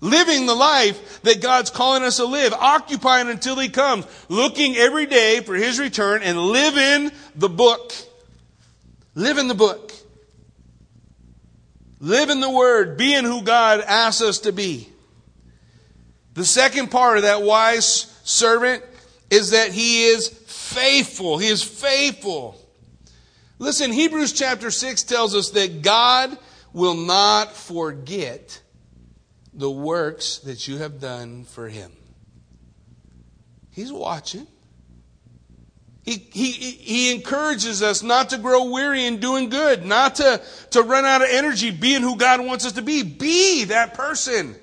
[0.02, 2.52] Living the life that God's calling us to live.
[2.52, 4.06] Occupying until he comes.
[4.28, 7.94] Looking every day for his return and living the book.
[9.16, 9.94] Live in the book.
[12.02, 12.98] Live in the word.
[12.98, 14.90] Being who God asks us to be.
[16.34, 18.84] The second part of that wise servant
[19.30, 21.38] is that he is faithful.
[21.38, 22.56] He is faithful.
[23.58, 26.38] Listen, Hebrews chapter 6 tells us that God
[26.72, 28.62] will not forget
[29.54, 31.92] the works that you have done for him.
[33.72, 34.48] He's watching.
[36.04, 40.82] He, he, he encourages us not to grow weary in doing good, not to, to
[40.82, 43.04] run out of energy being who God wants us to be.
[43.04, 44.56] Be that person.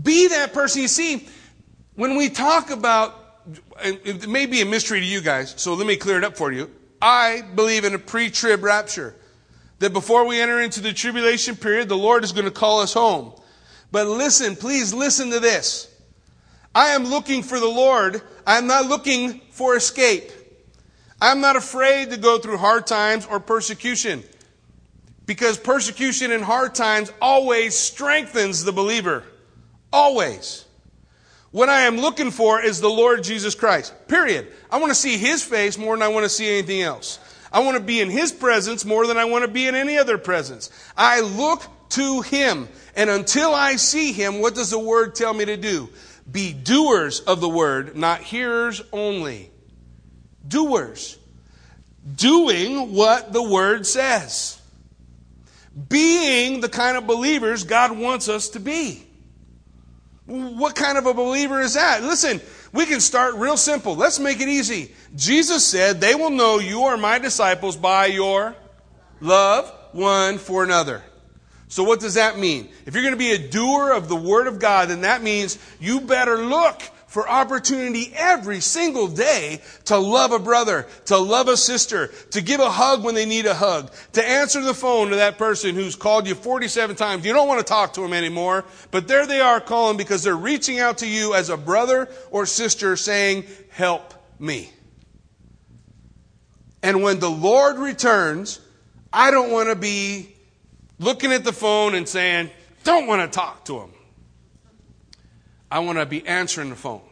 [0.00, 0.82] Be that person.
[0.82, 1.26] You see,
[1.98, 3.42] when we talk about,
[3.82, 6.52] it may be a mystery to you guys, so let me clear it up for
[6.52, 6.70] you.
[7.02, 9.16] I believe in a pre trib rapture.
[9.80, 12.92] That before we enter into the tribulation period, the Lord is going to call us
[12.92, 13.32] home.
[13.90, 15.92] But listen, please listen to this.
[16.72, 18.22] I am looking for the Lord.
[18.46, 20.30] I'm not looking for escape.
[21.20, 24.22] I'm not afraid to go through hard times or persecution.
[25.26, 29.24] Because persecution and hard times always strengthens the believer.
[29.92, 30.64] Always.
[31.50, 33.94] What I am looking for is the Lord Jesus Christ.
[34.06, 34.48] Period.
[34.70, 37.18] I want to see His face more than I want to see anything else.
[37.50, 39.96] I want to be in His presence more than I want to be in any
[39.96, 40.70] other presence.
[40.96, 42.68] I look to Him.
[42.94, 45.88] And until I see Him, what does the Word tell me to do?
[46.30, 49.50] Be doers of the Word, not hearers only.
[50.46, 51.18] Doers.
[52.14, 54.60] Doing what the Word says.
[55.88, 59.07] Being the kind of believers God wants us to be.
[60.28, 62.02] What kind of a believer is that?
[62.02, 63.96] Listen, we can start real simple.
[63.96, 64.92] Let's make it easy.
[65.16, 68.54] Jesus said, They will know you are my disciples by your
[69.20, 71.02] love one for another.
[71.68, 72.68] So, what does that mean?
[72.84, 75.58] If you're going to be a doer of the Word of God, then that means
[75.80, 81.56] you better look for opportunity every single day to love a brother, to love a
[81.56, 85.16] sister, to give a hug when they need a hug, to answer the phone to
[85.16, 87.24] that person who's called you 47 times.
[87.24, 90.36] You don't want to talk to them anymore, but there they are calling because they're
[90.36, 94.70] reaching out to you as a brother or sister saying, help me.
[96.82, 98.60] And when the Lord returns,
[99.12, 100.34] I don't want to be
[100.98, 102.50] looking at the phone and saying,
[102.84, 103.90] don't want to talk to him.
[105.70, 107.02] I want to be answering the phone.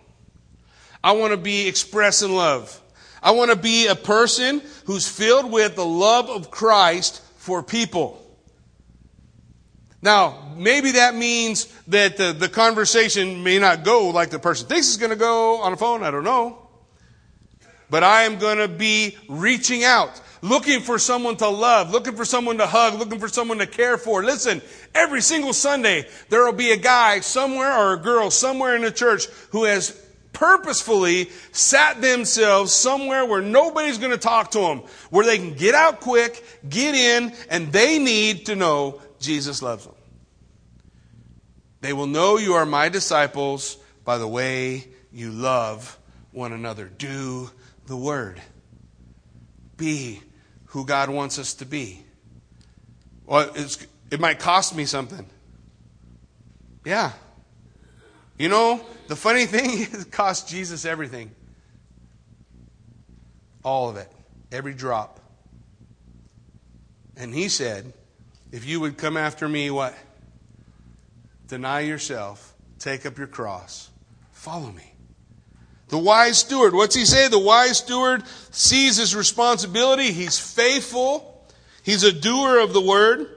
[1.02, 2.80] I want to be expressing love.
[3.22, 8.22] I want to be a person who's filled with the love of Christ for people.
[10.02, 14.88] Now, maybe that means that the, the conversation may not go like the person thinks
[14.88, 16.02] it's going to go on the phone.
[16.02, 16.65] I don't know.
[17.88, 22.24] But I am going to be reaching out looking for someone to love, looking for
[22.24, 24.22] someone to hug, looking for someone to care for.
[24.22, 24.62] Listen,
[24.94, 28.90] every single Sunday, there will be a guy somewhere or a girl somewhere in the
[28.90, 35.24] church who has purposefully sat themselves somewhere where nobody's going to talk to them, where
[35.24, 39.94] they can get out quick, get in, and they need to know Jesus loves them.
[41.80, 45.98] They will know you are my disciples by the way you love
[46.32, 46.86] one another.
[46.86, 47.50] Do
[47.86, 48.40] the word.
[49.76, 50.20] Be
[50.66, 52.04] who God wants us to be.
[53.24, 53.50] Well,
[54.10, 55.26] it might cost me something.
[56.84, 57.12] Yeah.
[58.38, 61.30] You know, the funny thing is, it cost Jesus everything.
[63.62, 64.10] All of it.
[64.52, 65.20] Every drop.
[67.16, 67.92] And he said,
[68.52, 69.94] If you would come after me, what?
[71.48, 73.90] Deny yourself, take up your cross,
[74.32, 74.95] follow me.
[75.88, 77.28] The wise steward, what's he say?
[77.28, 80.12] The wise steward sees his responsibility.
[80.12, 81.46] He's faithful.
[81.82, 83.28] He's a doer of the word.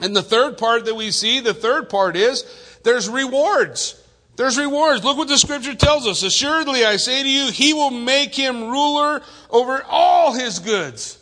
[0.00, 2.44] And the third part that we see, the third part is
[2.82, 4.02] there's rewards.
[4.36, 5.04] There's rewards.
[5.04, 6.22] Look what the scripture tells us.
[6.22, 11.18] Assuredly, I say to you, he will make him ruler over all his goods.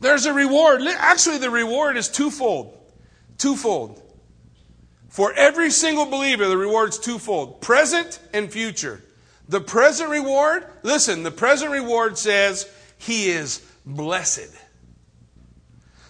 [0.00, 0.82] There's a reward.
[0.82, 2.78] Actually, the reward is twofold.
[3.38, 4.02] Twofold.
[5.08, 9.02] For every single believer, the reward's twofold present and future.
[9.48, 14.54] The present reward, listen, the present reward says he is blessed.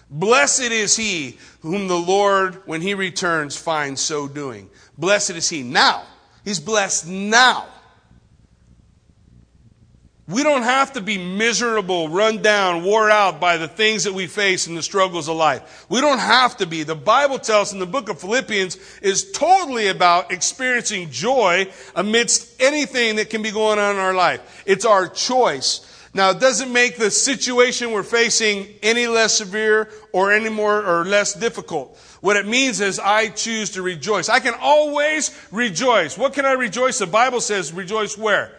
[0.09, 4.69] Blessed is he whom the Lord, when he returns, finds so doing.
[4.97, 5.63] Blessed is he.
[5.63, 6.03] Now,
[6.43, 7.67] he's blessed now.
[10.29, 14.27] We don't have to be miserable, run down, wore out by the things that we
[14.27, 15.87] face and the struggles of life.
[15.89, 16.83] We don't have to be.
[16.83, 23.15] The Bible tells in the book of Philippians is totally about experiencing joy amidst anything
[23.15, 24.63] that can be going on in our life.
[24.67, 25.83] It's our choice.
[26.13, 31.05] Now, it doesn't make the situation we're facing any less severe or any more or
[31.05, 31.97] less difficult.
[32.21, 34.29] What it means is I choose to rejoice.
[34.29, 36.19] I can always rejoice.
[36.19, 36.99] What can I rejoice?
[36.99, 38.51] The Bible says rejoice where?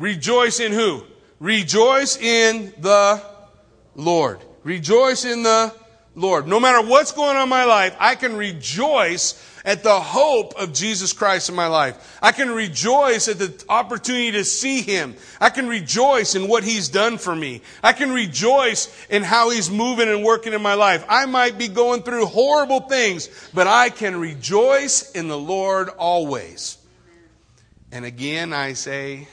[0.00, 1.04] Rejoice in who?
[1.38, 3.22] Rejoice in the
[3.94, 4.40] Lord.
[4.64, 5.74] Rejoice in the
[6.14, 6.48] Lord.
[6.48, 10.72] No matter what's going on in my life, I can rejoice at the hope of
[10.72, 12.18] Jesus Christ in my life.
[12.22, 15.16] I can rejoice at the opportunity to see Him.
[15.38, 17.60] I can rejoice in what He's done for me.
[17.82, 21.04] I can rejoice in how He's moving and working in my life.
[21.10, 26.78] I might be going through horrible things, but I can rejoice in the Lord always.
[27.92, 29.28] And again, I say,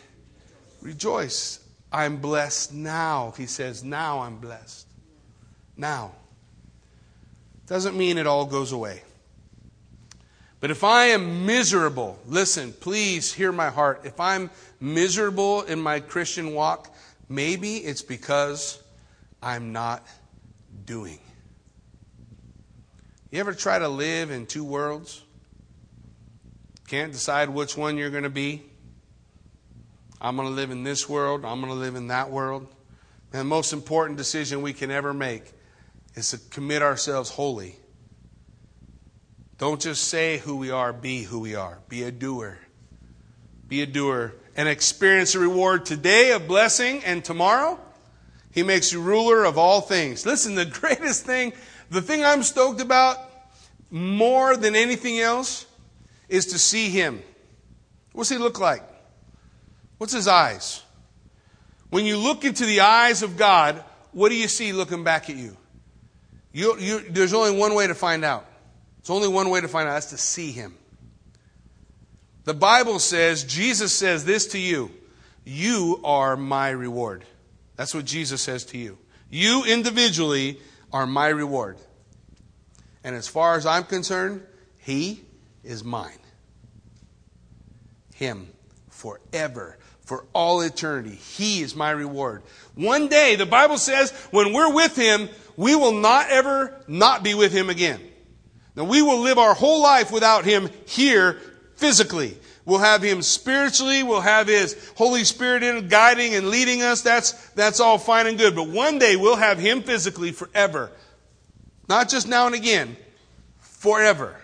[0.81, 1.59] Rejoice.
[1.91, 3.33] I'm blessed now.
[3.37, 4.87] He says, Now I'm blessed.
[5.75, 6.13] Now.
[7.67, 9.01] Doesn't mean it all goes away.
[10.59, 14.01] But if I am miserable, listen, please hear my heart.
[14.05, 14.49] If I'm
[14.79, 16.93] miserable in my Christian walk,
[17.29, 18.81] maybe it's because
[19.41, 20.05] I'm not
[20.85, 21.19] doing.
[23.29, 25.21] You ever try to live in two worlds?
[26.87, 28.63] Can't decide which one you're going to be?
[30.19, 31.45] I'm going to live in this world.
[31.45, 32.67] I'm going to live in that world.
[33.31, 35.43] And the most important decision we can ever make
[36.15, 37.75] is to commit ourselves wholly.
[39.57, 41.79] Don't just say who we are, be who we are.
[41.89, 42.59] Be a doer.
[43.67, 47.79] Be a doer and experience a reward today of blessing and tomorrow.
[48.51, 50.25] He makes you ruler of all things.
[50.25, 51.53] Listen, the greatest thing,
[51.91, 53.17] the thing I'm stoked about
[53.91, 55.65] more than anything else
[56.27, 57.21] is to see him.
[58.13, 58.83] What's he look like?
[59.97, 60.83] What's his eyes?
[61.89, 65.35] When you look into the eyes of God, what do you see looking back at
[65.35, 65.55] you?
[66.51, 68.45] you, you there's only one way to find out.
[68.99, 69.93] It's only one way to find out.
[69.93, 70.75] That's to see him.
[72.45, 74.91] The Bible says, Jesus says this to you
[75.45, 77.25] You are my reward.
[77.75, 78.97] That's what Jesus says to you.
[79.29, 80.59] You individually
[80.91, 81.77] are my reward.
[83.03, 84.41] And as far as I'm concerned,
[84.79, 85.21] He
[85.63, 86.19] is mine.
[88.15, 88.49] Him
[88.89, 89.77] forever
[90.07, 91.15] for all eternity.
[91.15, 92.41] He is my reward.
[92.75, 95.27] One day, the Bible says, when we're with Him,
[95.57, 97.99] we will not ever not be with Him again.
[98.77, 101.41] Now, we will live our whole life without Him here
[101.75, 102.37] physically.
[102.63, 104.01] We'll have Him spiritually.
[104.01, 107.01] We'll have His Holy Spirit in guiding and leading us.
[107.01, 108.55] That's, that's all fine and good.
[108.55, 110.89] But one day we'll have Him physically forever.
[111.89, 112.95] Not just now and again,
[113.59, 114.39] forever.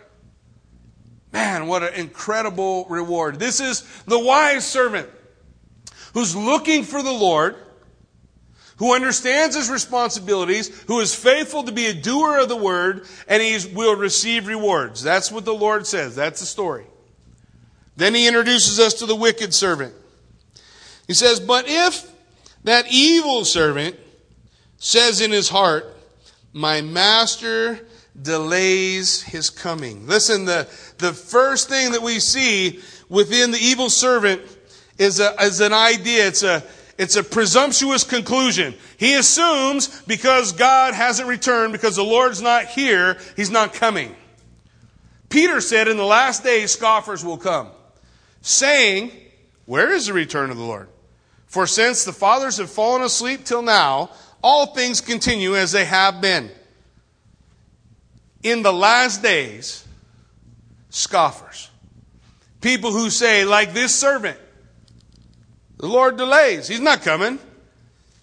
[1.32, 3.40] Man, what an incredible reward.
[3.40, 5.10] This is the wise servant
[6.14, 7.56] who's looking for the Lord,
[8.78, 13.42] who understands his responsibilities, who is faithful to be a doer of the word, and
[13.42, 15.04] he will receive rewards.
[15.04, 16.16] That's what the Lord says.
[16.16, 16.86] That's the story.
[17.96, 19.94] Then he introduces us to the wicked servant.
[21.08, 22.12] He says, But if
[22.64, 23.98] that evil servant
[24.78, 25.86] says in his heart,
[26.52, 27.88] My master
[28.20, 30.08] delays his coming.
[30.08, 34.42] Listen, the, the first thing that we see within the evil servant
[34.98, 36.28] is, a, is an idea.
[36.28, 36.64] It's a,
[36.98, 38.76] it's a presumptuous conclusion.
[38.98, 44.16] He assumes because God hasn't returned, because the Lord's not here, he's not coming.
[45.30, 47.70] Peter said, In the last days, scoffers will come,
[48.42, 49.12] saying,
[49.66, 50.88] Where is the return of the Lord?
[51.48, 54.12] For since the fathers have fallen asleep till now,
[54.44, 56.52] all things continue as they have been.
[58.44, 59.88] In the last days,
[60.90, 61.70] scoffers.
[62.62, 64.38] People who say, like this servant,
[65.84, 66.66] the Lord delays.
[66.66, 67.40] He's not coming.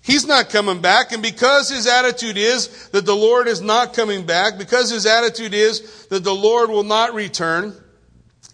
[0.01, 1.13] He's not coming back.
[1.13, 5.53] And because his attitude is that the Lord is not coming back, because his attitude
[5.53, 7.75] is that the Lord will not return,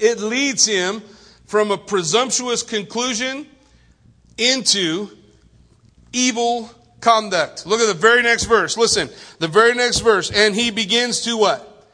[0.00, 1.04] it leads him
[1.46, 3.46] from a presumptuous conclusion
[4.38, 5.08] into
[6.12, 6.68] evil
[7.00, 7.64] conduct.
[7.64, 8.76] Look at the very next verse.
[8.76, 10.32] Listen, the very next verse.
[10.32, 11.86] And he begins to what?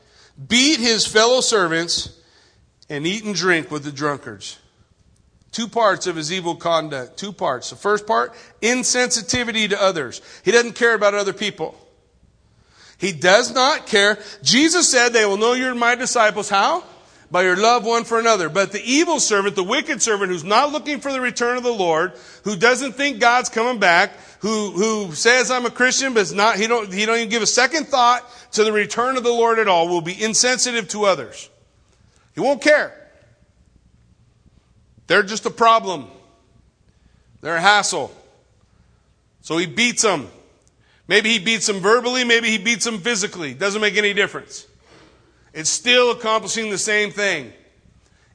[0.49, 2.19] Beat his fellow servants
[2.89, 4.59] and eat and drink with the drunkards.
[5.53, 7.17] Two parts of his evil conduct.
[7.17, 7.71] Two parts.
[7.71, 10.21] The first part, insensitivity to others.
[10.45, 11.79] He doesn't care about other people.
[12.99, 14.19] He does not care.
[14.43, 16.49] Jesus said, They will know you're my disciples.
[16.49, 16.85] How?
[17.33, 18.51] by your love one for another.
[18.51, 21.73] But the evil servant, the wicked servant who's not looking for the return of the
[21.73, 22.13] Lord,
[22.45, 26.57] who doesn't think God's coming back, who, who says I'm a Christian, but is not,
[26.57, 28.23] he don't, he don't even give a second thought
[28.53, 31.49] to the return of the Lord at all, will be insensitive to others.
[32.35, 33.02] He won't care.
[35.07, 36.09] They're just a problem.
[37.41, 38.15] They're a hassle.
[39.41, 40.29] So he beats them.
[41.09, 43.55] Maybe he beats them verbally, maybe he beats them physically.
[43.55, 44.67] Doesn't make any difference.
[45.53, 47.53] It's still accomplishing the same thing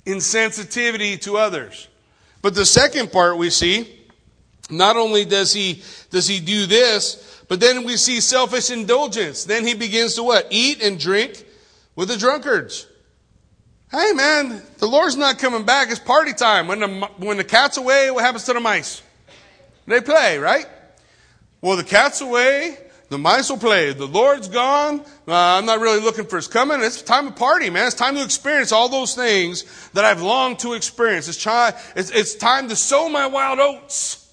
[0.06, 1.90] insensitivity to others.
[2.42, 4.08] But the second part we see,
[4.70, 9.44] not only does he, does he do this, but then we see selfish indulgence.
[9.44, 10.48] Then he begins to what?
[10.50, 11.46] Eat and drink
[11.96, 12.87] with the drunkards.
[13.90, 15.90] Hey man, the Lord's not coming back.
[15.90, 16.68] It's party time.
[16.68, 19.02] When the, when the cat's away, what happens to the mice?
[19.86, 20.66] They play, right?
[21.62, 22.78] Well, the cat's away.
[23.10, 23.94] The mice will play.
[23.94, 25.00] The Lord's gone.
[25.26, 26.82] Uh, I'm not really looking for his coming.
[26.82, 27.88] It's time to party, man.
[27.88, 31.30] It's time to experience all those things that I've longed to experience.
[31.30, 34.30] It's, chi- it's, it's time to sow my wild oats.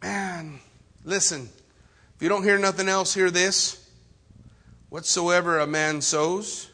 [0.00, 0.60] Man,
[1.04, 1.48] listen.
[2.14, 3.90] If you don't hear nothing else, hear this.
[4.90, 6.70] Whatsoever a man sows,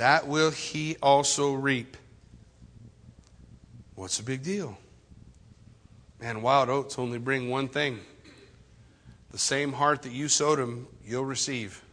[0.00, 1.94] that will he also reap.
[3.96, 4.78] What's the big deal?
[6.18, 8.00] Man, wild oats only bring one thing
[9.30, 11.84] the same heart that you sowed them, you'll receive.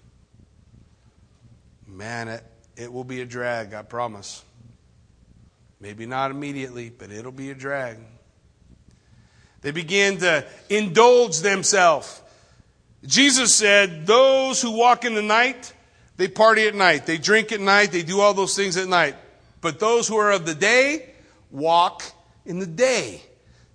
[1.86, 2.46] Man, it,
[2.78, 4.42] it will be a drag, I promise.
[5.82, 7.98] Maybe not immediately, but it'll be a drag.
[9.60, 12.22] They begin to indulge themselves.
[13.06, 15.74] Jesus said, Those who walk in the night,
[16.18, 17.06] they party at night.
[17.06, 17.92] They drink at night.
[17.92, 19.16] They do all those things at night.
[19.62, 21.14] But those who are of the day
[21.52, 22.04] walk
[22.46, 23.22] in the day.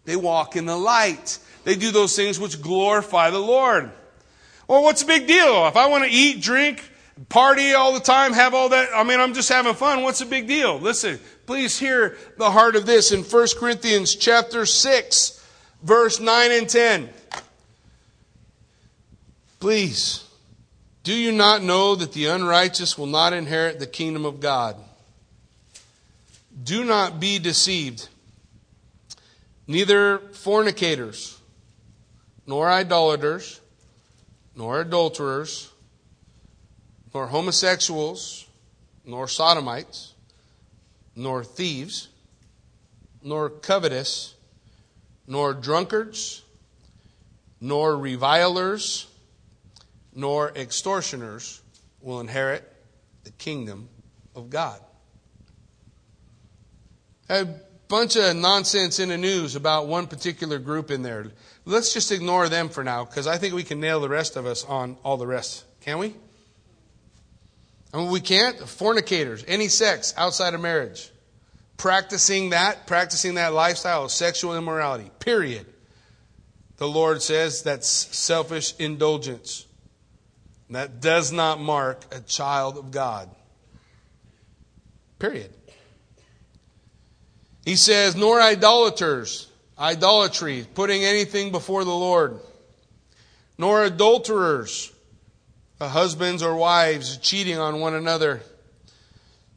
[0.04, 1.38] They walk in the light.
[1.64, 3.90] They do those things which glorify the Lord.
[4.66, 5.66] Well, what's the big deal?
[5.66, 6.82] If I want to eat, drink,
[7.28, 10.02] party all the time, have all that, I mean, I'm just having fun.
[10.02, 10.78] What's the big deal?
[10.78, 15.46] Listen, please hear the heart of this in 1 Corinthians chapter 6,
[15.82, 17.08] verse 9 and 10.
[19.60, 20.24] Please,
[21.02, 24.76] do you not know that the unrighteous will not inherit the kingdom of God?
[26.62, 28.08] Do not be deceived.
[29.66, 31.38] Neither fornicators,
[32.46, 33.60] nor idolaters,
[34.54, 35.70] nor adulterers,
[37.12, 38.46] nor homosexuals,
[39.04, 40.14] nor sodomites,
[41.16, 42.08] nor thieves,
[43.22, 44.34] nor covetous,
[45.26, 46.42] nor drunkards,
[47.60, 49.06] nor revilers,
[50.14, 51.60] nor extortioners
[52.00, 52.70] will inherit
[53.24, 53.88] the kingdom
[54.34, 54.80] of God.
[57.28, 57.46] A
[57.88, 61.26] bunch of nonsense in the news about one particular group in there.
[61.64, 64.46] Let's just ignore them for now because I think we can nail the rest of
[64.46, 65.64] us on all the rest.
[65.80, 66.14] Can we?
[67.92, 68.56] I mean, we can't.
[68.66, 71.10] Fornicators, any sex outside of marriage.
[71.76, 75.66] Practicing that, practicing that lifestyle of sexual immorality, period.
[76.76, 79.66] The Lord says that's selfish indulgence.
[80.72, 83.28] That does not mark a child of God.
[85.18, 85.52] Period.
[87.64, 89.48] He says, nor idolaters,
[89.78, 92.40] idolatry, putting anything before the Lord,
[93.56, 94.92] nor adulterers,
[95.80, 98.40] husbands or wives cheating on one another.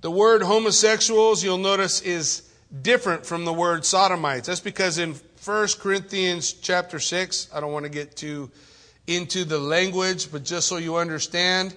[0.02, 2.50] The word homosexuals, you'll notice, is
[2.82, 4.48] different from the word sodomites.
[4.48, 8.52] That's because in 1 Corinthians chapter 6, I don't want to get too
[9.08, 11.76] into the language, but just so you understand,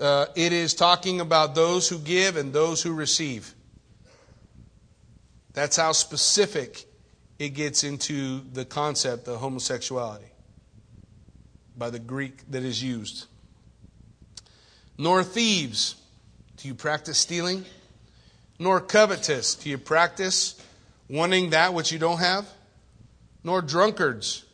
[0.00, 3.54] uh, it is talking about those who give and those who receive.
[5.52, 6.84] That's how specific
[7.38, 10.26] it gets into the concept of homosexuality
[11.76, 13.26] by the Greek that is used.
[14.98, 15.96] Nor thieves.
[16.58, 17.64] Do you practice stealing?
[18.58, 19.54] Nor covetous.
[19.54, 20.60] Do you practice
[21.08, 22.46] wanting that which you don't have?
[23.42, 24.44] Nor drunkards.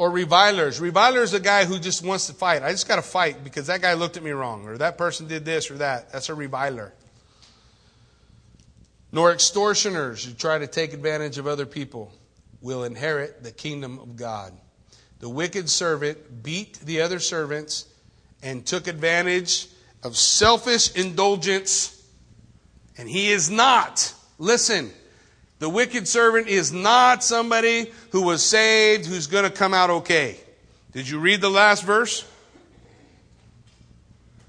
[0.00, 0.80] Or revilers.
[0.80, 2.62] Reviler is a guy who just wants to fight.
[2.62, 5.28] I just got to fight because that guy looked at me wrong, or that person
[5.28, 6.10] did this or that.
[6.10, 6.94] That's a reviler
[9.12, 12.12] nor extortioners who try to take advantage of other people,
[12.60, 14.52] will inherit the kingdom of God.
[15.20, 17.86] The wicked servant beat the other servants
[18.42, 19.68] and took advantage
[20.02, 22.02] of selfish indulgence,
[22.96, 24.14] and he is not.
[24.38, 24.90] Listen,
[25.60, 30.36] the wicked servant is not somebody who was saved who's going to come out okay.
[30.92, 32.28] Did you read the last verse?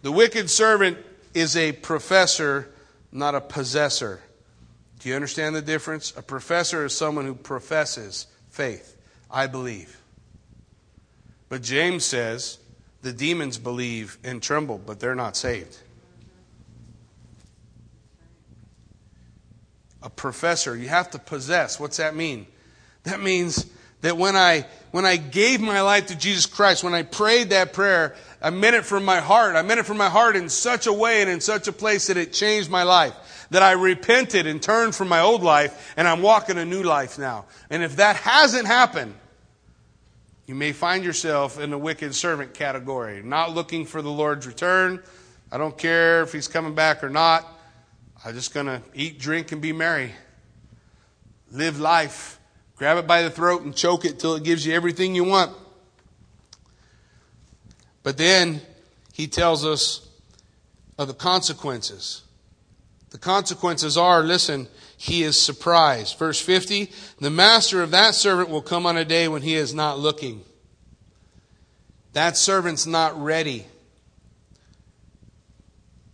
[0.01, 0.97] The wicked servant
[1.35, 2.73] is a professor,
[3.11, 4.19] not a possessor.
[4.99, 6.11] Do you understand the difference?
[6.17, 8.97] A professor is someone who professes faith.
[9.31, 10.01] I believe.
[11.49, 12.59] But James says
[13.01, 15.77] the demons believe and tremble, but they're not saved.
[20.03, 21.79] A professor, you have to possess.
[21.79, 22.47] What's that mean?
[23.03, 23.65] That means
[24.01, 27.71] that when I when I gave my life to Jesus Christ, when I prayed that
[27.71, 29.55] prayer, I meant it from my heart.
[29.55, 32.07] I meant it from my heart in such a way and in such a place
[32.07, 33.47] that it changed my life.
[33.51, 37.17] That I repented and turned from my old life and I'm walking a new life
[37.17, 37.45] now.
[37.69, 39.13] And if that hasn't happened,
[40.47, 45.01] you may find yourself in the wicked servant category, not looking for the Lord's return.
[45.51, 47.47] I don't care if he's coming back or not.
[48.23, 50.13] I'm just going to eat, drink, and be merry.
[51.51, 52.39] Live life.
[52.75, 55.55] Grab it by the throat and choke it till it gives you everything you want.
[58.03, 58.61] But then
[59.13, 60.07] he tells us
[60.97, 62.23] of the consequences.
[63.09, 64.67] The consequences are, listen,
[64.97, 66.17] he is surprised.
[66.17, 69.73] Verse 50 The master of that servant will come on a day when he is
[69.73, 70.43] not looking.
[72.13, 73.65] That servant's not ready.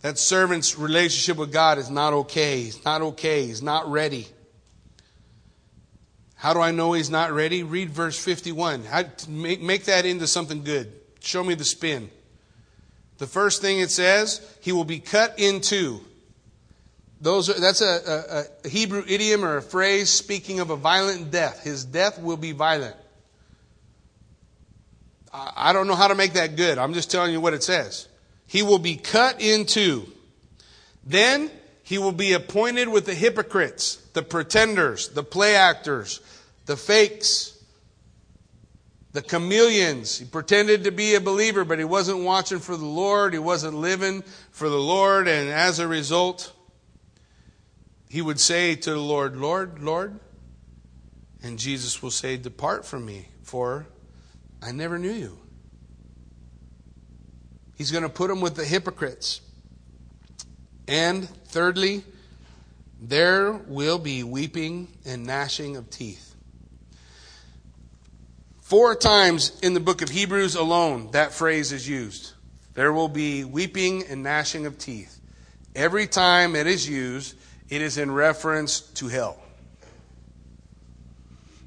[0.02, 2.62] That servant's relationship with God is not okay.
[2.62, 3.46] He's not okay.
[3.46, 4.28] He's not ready.
[6.36, 7.64] How do I know he's not ready?
[7.64, 8.84] Read verse 51.
[8.84, 10.92] How, make, make that into something good.
[11.20, 12.10] Show me the spin.
[13.18, 16.00] The first thing it says, he will be cut in two.
[17.20, 21.32] Those are, that's a, a, a Hebrew idiom or a phrase speaking of a violent
[21.32, 21.64] death.
[21.64, 22.94] His death will be violent.
[25.32, 26.78] I, I don't know how to make that good.
[26.78, 28.06] I'm just telling you what it says.
[28.48, 30.10] He will be cut in two.
[31.04, 31.50] Then
[31.82, 36.20] he will be appointed with the hypocrites, the pretenders, the play actors,
[36.66, 37.62] the fakes,
[39.12, 40.18] the chameleons.
[40.18, 43.34] He pretended to be a believer, but he wasn't watching for the Lord.
[43.34, 45.28] He wasn't living for the Lord.
[45.28, 46.52] And as a result,
[48.08, 50.18] he would say to the Lord, Lord, Lord.
[51.42, 53.86] And Jesus will say, Depart from me, for
[54.62, 55.38] I never knew you.
[57.78, 59.40] He's going to put them with the hypocrites.
[60.88, 62.02] And thirdly,
[63.00, 66.34] there will be weeping and gnashing of teeth.
[68.60, 72.32] Four times in the book of Hebrews alone, that phrase is used.
[72.74, 75.20] There will be weeping and gnashing of teeth.
[75.74, 77.36] Every time it is used,
[77.68, 79.38] it is in reference to hell.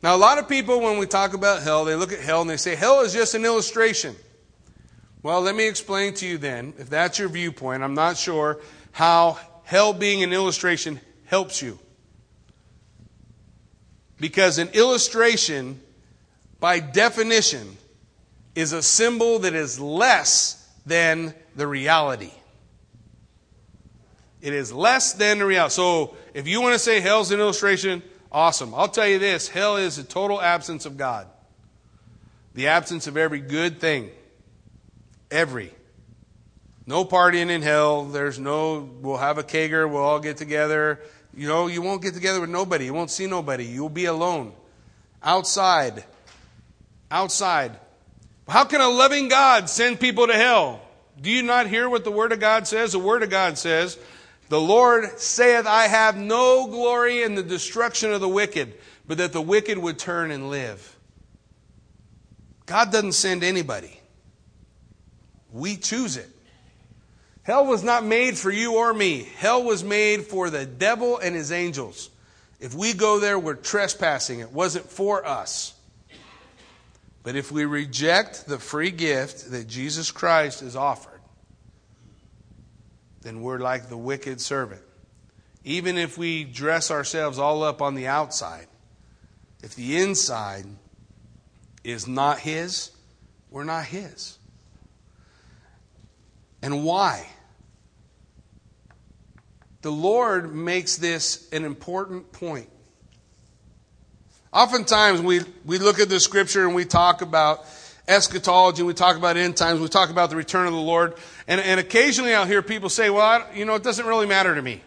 [0.03, 2.49] Now, a lot of people, when we talk about hell, they look at hell and
[2.49, 4.16] they say, hell is just an illustration.
[5.24, 8.59] Well, let me explain to you then, if that's your viewpoint, I'm not sure
[8.91, 11.78] how hell being an illustration helps you.
[14.19, 15.80] Because an illustration
[16.61, 17.76] by definition,
[18.53, 22.32] is a symbol that is less than the reality.
[24.41, 25.74] It is less than the reality.
[25.74, 28.74] So if you want to say hell's an illustration, awesome.
[28.76, 31.28] I'll tell you this hell is a total absence of God,
[32.53, 34.11] the absence of every good thing.
[35.32, 35.73] Every.
[36.86, 38.05] No partying in hell.
[38.05, 40.99] There's no, we'll have a kegger, we'll all get together.
[41.34, 42.86] You know, you won't get together with nobody.
[42.86, 43.65] You won't see nobody.
[43.65, 44.53] You'll be alone.
[45.23, 46.03] Outside,
[47.09, 47.79] outside.
[48.47, 50.82] How can a loving God send people to hell?
[51.21, 52.91] Do you not hear what the Word of God says?
[52.91, 53.97] The Word of God says,
[54.49, 58.73] The Lord saith, I have no glory in the destruction of the wicked,
[59.07, 60.97] but that the wicked would turn and live.
[62.65, 64.01] God doesn't send anybody.
[65.52, 66.30] We choose it.
[67.43, 69.28] Hell was not made for you or me.
[69.38, 72.10] Hell was made for the devil and his angels.
[72.60, 74.39] If we go there, we're trespassing.
[74.39, 75.74] It wasn't for us.
[77.24, 81.20] But if we reject the free gift that Jesus Christ has offered,
[83.22, 84.82] then we're like the wicked servant.
[85.64, 88.68] Even if we dress ourselves all up on the outside,
[89.62, 90.66] if the inside
[91.84, 92.91] is not His,
[93.52, 94.38] we're not His.
[96.62, 97.28] And why?
[99.82, 102.70] The Lord makes this an important point.
[104.53, 107.66] Oftentimes we, we look at the scripture and we talk about
[108.07, 111.16] eschatology, we talk about end times, we talk about the return of the Lord,
[111.47, 114.53] and, and occasionally I'll hear people say, well, I, you know, it doesn't really matter
[114.53, 114.82] to me.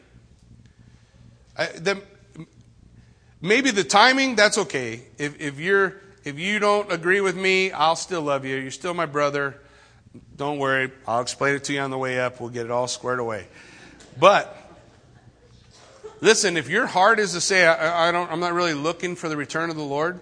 [1.56, 2.02] I, the,
[3.44, 5.02] Maybe the timing, that's okay.
[5.18, 8.56] If, if, you're, if you don't agree with me, I'll still love you.
[8.56, 9.60] You're still my brother.
[10.36, 10.90] Don't worry.
[11.06, 12.40] I'll explain it to you on the way up.
[12.40, 13.46] We'll get it all squared away.
[14.18, 14.56] But
[16.20, 19.28] listen, if your heart is to say, I, I don't, I'm not really looking for
[19.28, 20.20] the return of the Lord,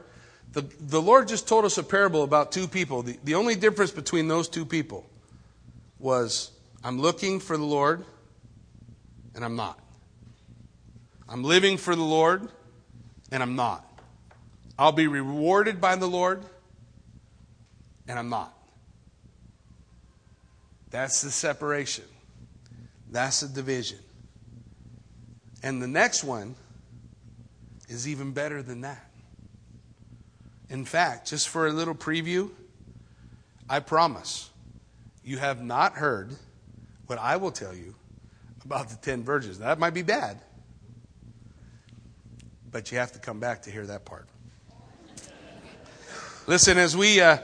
[0.52, 3.02] the, the Lord just told us a parable about two people.
[3.02, 5.06] The, the only difference between those two people
[5.98, 6.50] was
[6.84, 8.04] I'm looking for the Lord
[9.34, 9.78] and I'm not.
[11.28, 12.48] I'm living for the Lord
[13.30, 13.86] and I'm not.
[14.78, 16.44] I'll be rewarded by the Lord
[18.08, 18.54] and I'm not.
[20.92, 22.04] That's the separation.
[23.10, 23.98] That's the division.
[25.62, 26.54] And the next one
[27.88, 29.10] is even better than that.
[30.68, 32.50] In fact, just for a little preview,
[33.68, 34.50] I promise
[35.24, 36.30] you have not heard
[37.06, 37.94] what I will tell you
[38.64, 39.58] about the 10 virgins.
[39.58, 40.38] That might be bad,
[42.70, 44.26] but you have to come back to hear that part.
[46.46, 47.38] Listen, as we uh,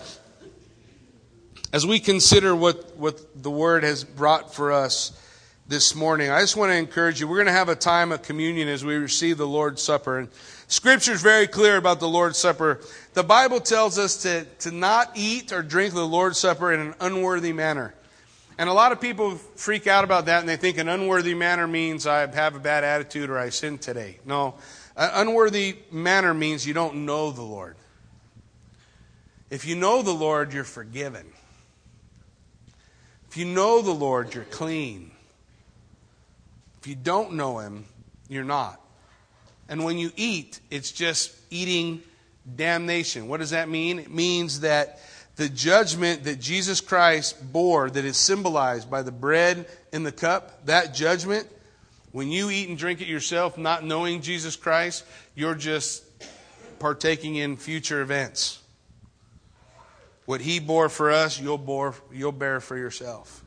[1.72, 5.12] as we consider what what the Word has brought for us
[5.66, 7.28] this morning, I just want to encourage you.
[7.28, 10.28] We're going to have a time of communion as we receive the Lord's Supper, and
[10.66, 12.80] Scripture is very clear about the Lord's Supper.
[13.14, 16.94] The Bible tells us to to not eat or drink the Lord's Supper in an
[17.00, 17.94] unworthy manner.
[18.60, 21.68] And a lot of people freak out about that and they think an unworthy manner
[21.68, 24.18] means I have a bad attitude or I sin today.
[24.24, 24.56] No,
[24.96, 27.76] an unworthy manner means you don't know the Lord.
[29.48, 31.24] If you know the Lord, you're forgiven.
[33.30, 35.10] If you know the Lord, you're clean.
[36.80, 37.84] If you don't know Him,
[38.28, 38.80] you're not.
[39.68, 42.02] And when you eat, it's just eating
[42.56, 43.28] damnation.
[43.28, 43.98] What does that mean?
[43.98, 45.00] It means that
[45.36, 50.66] the judgment that Jesus Christ bore, that is symbolized by the bread and the cup,
[50.66, 51.46] that judgment,
[52.12, 55.04] when you eat and drink it yourself, not knowing Jesus Christ,
[55.34, 56.02] you're just
[56.78, 58.60] partaking in future events.
[60.28, 63.42] What he bore for us, you'll, bore, you'll bear for yourself.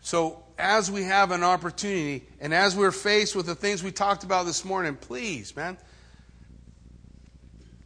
[0.00, 4.24] So, as we have an opportunity and as we're faced with the things we talked
[4.24, 5.78] about this morning, please, man,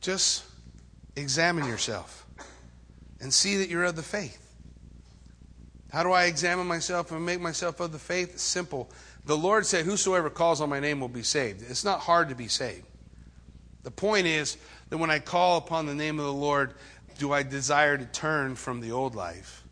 [0.01, 0.43] just
[1.16, 2.24] examine yourself
[3.20, 4.43] and see that you're of the faith.
[5.93, 8.39] How do I examine myself and make myself of the faith?
[8.39, 8.89] Simple.
[9.26, 11.61] The Lord said, Whosoever calls on my name will be saved.
[11.61, 12.87] It's not hard to be saved.
[13.83, 14.57] The point is
[14.89, 16.74] that when I call upon the name of the Lord,
[17.19, 19.64] do I desire to turn from the old life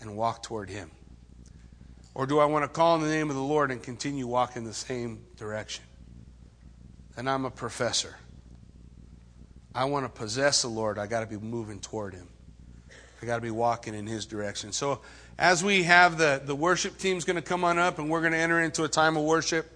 [0.00, 0.90] and walk toward Him?
[2.14, 4.64] Or do I want to call on the name of the Lord and continue walking
[4.64, 5.84] the same direction?
[7.16, 8.16] And I'm a professor.
[9.74, 10.98] I want to possess the Lord.
[10.98, 12.28] I got to be moving toward Him.
[13.20, 14.72] I got to be walking in His direction.
[14.72, 15.00] So,
[15.38, 18.32] as we have the, the worship team's going to come on up and we're going
[18.32, 19.66] to enter into a time of worship,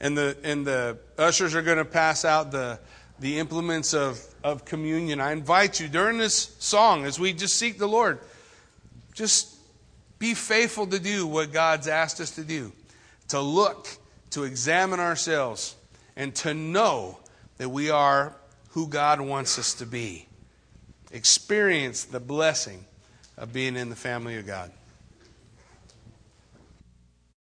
[0.00, 2.78] and the, and the ushers are going to pass out the,
[3.18, 5.20] the implements of, of communion.
[5.20, 8.18] I invite you during this song, as we just seek the Lord,
[9.14, 9.54] just
[10.18, 12.72] be faithful to do what God's asked us to do,
[13.28, 13.88] to look,
[14.30, 15.76] to examine ourselves,
[16.16, 17.18] and to know
[17.58, 18.34] that we are
[18.70, 20.28] who God wants us to be
[21.10, 22.84] experience the blessing
[23.36, 24.70] of being in the family of God.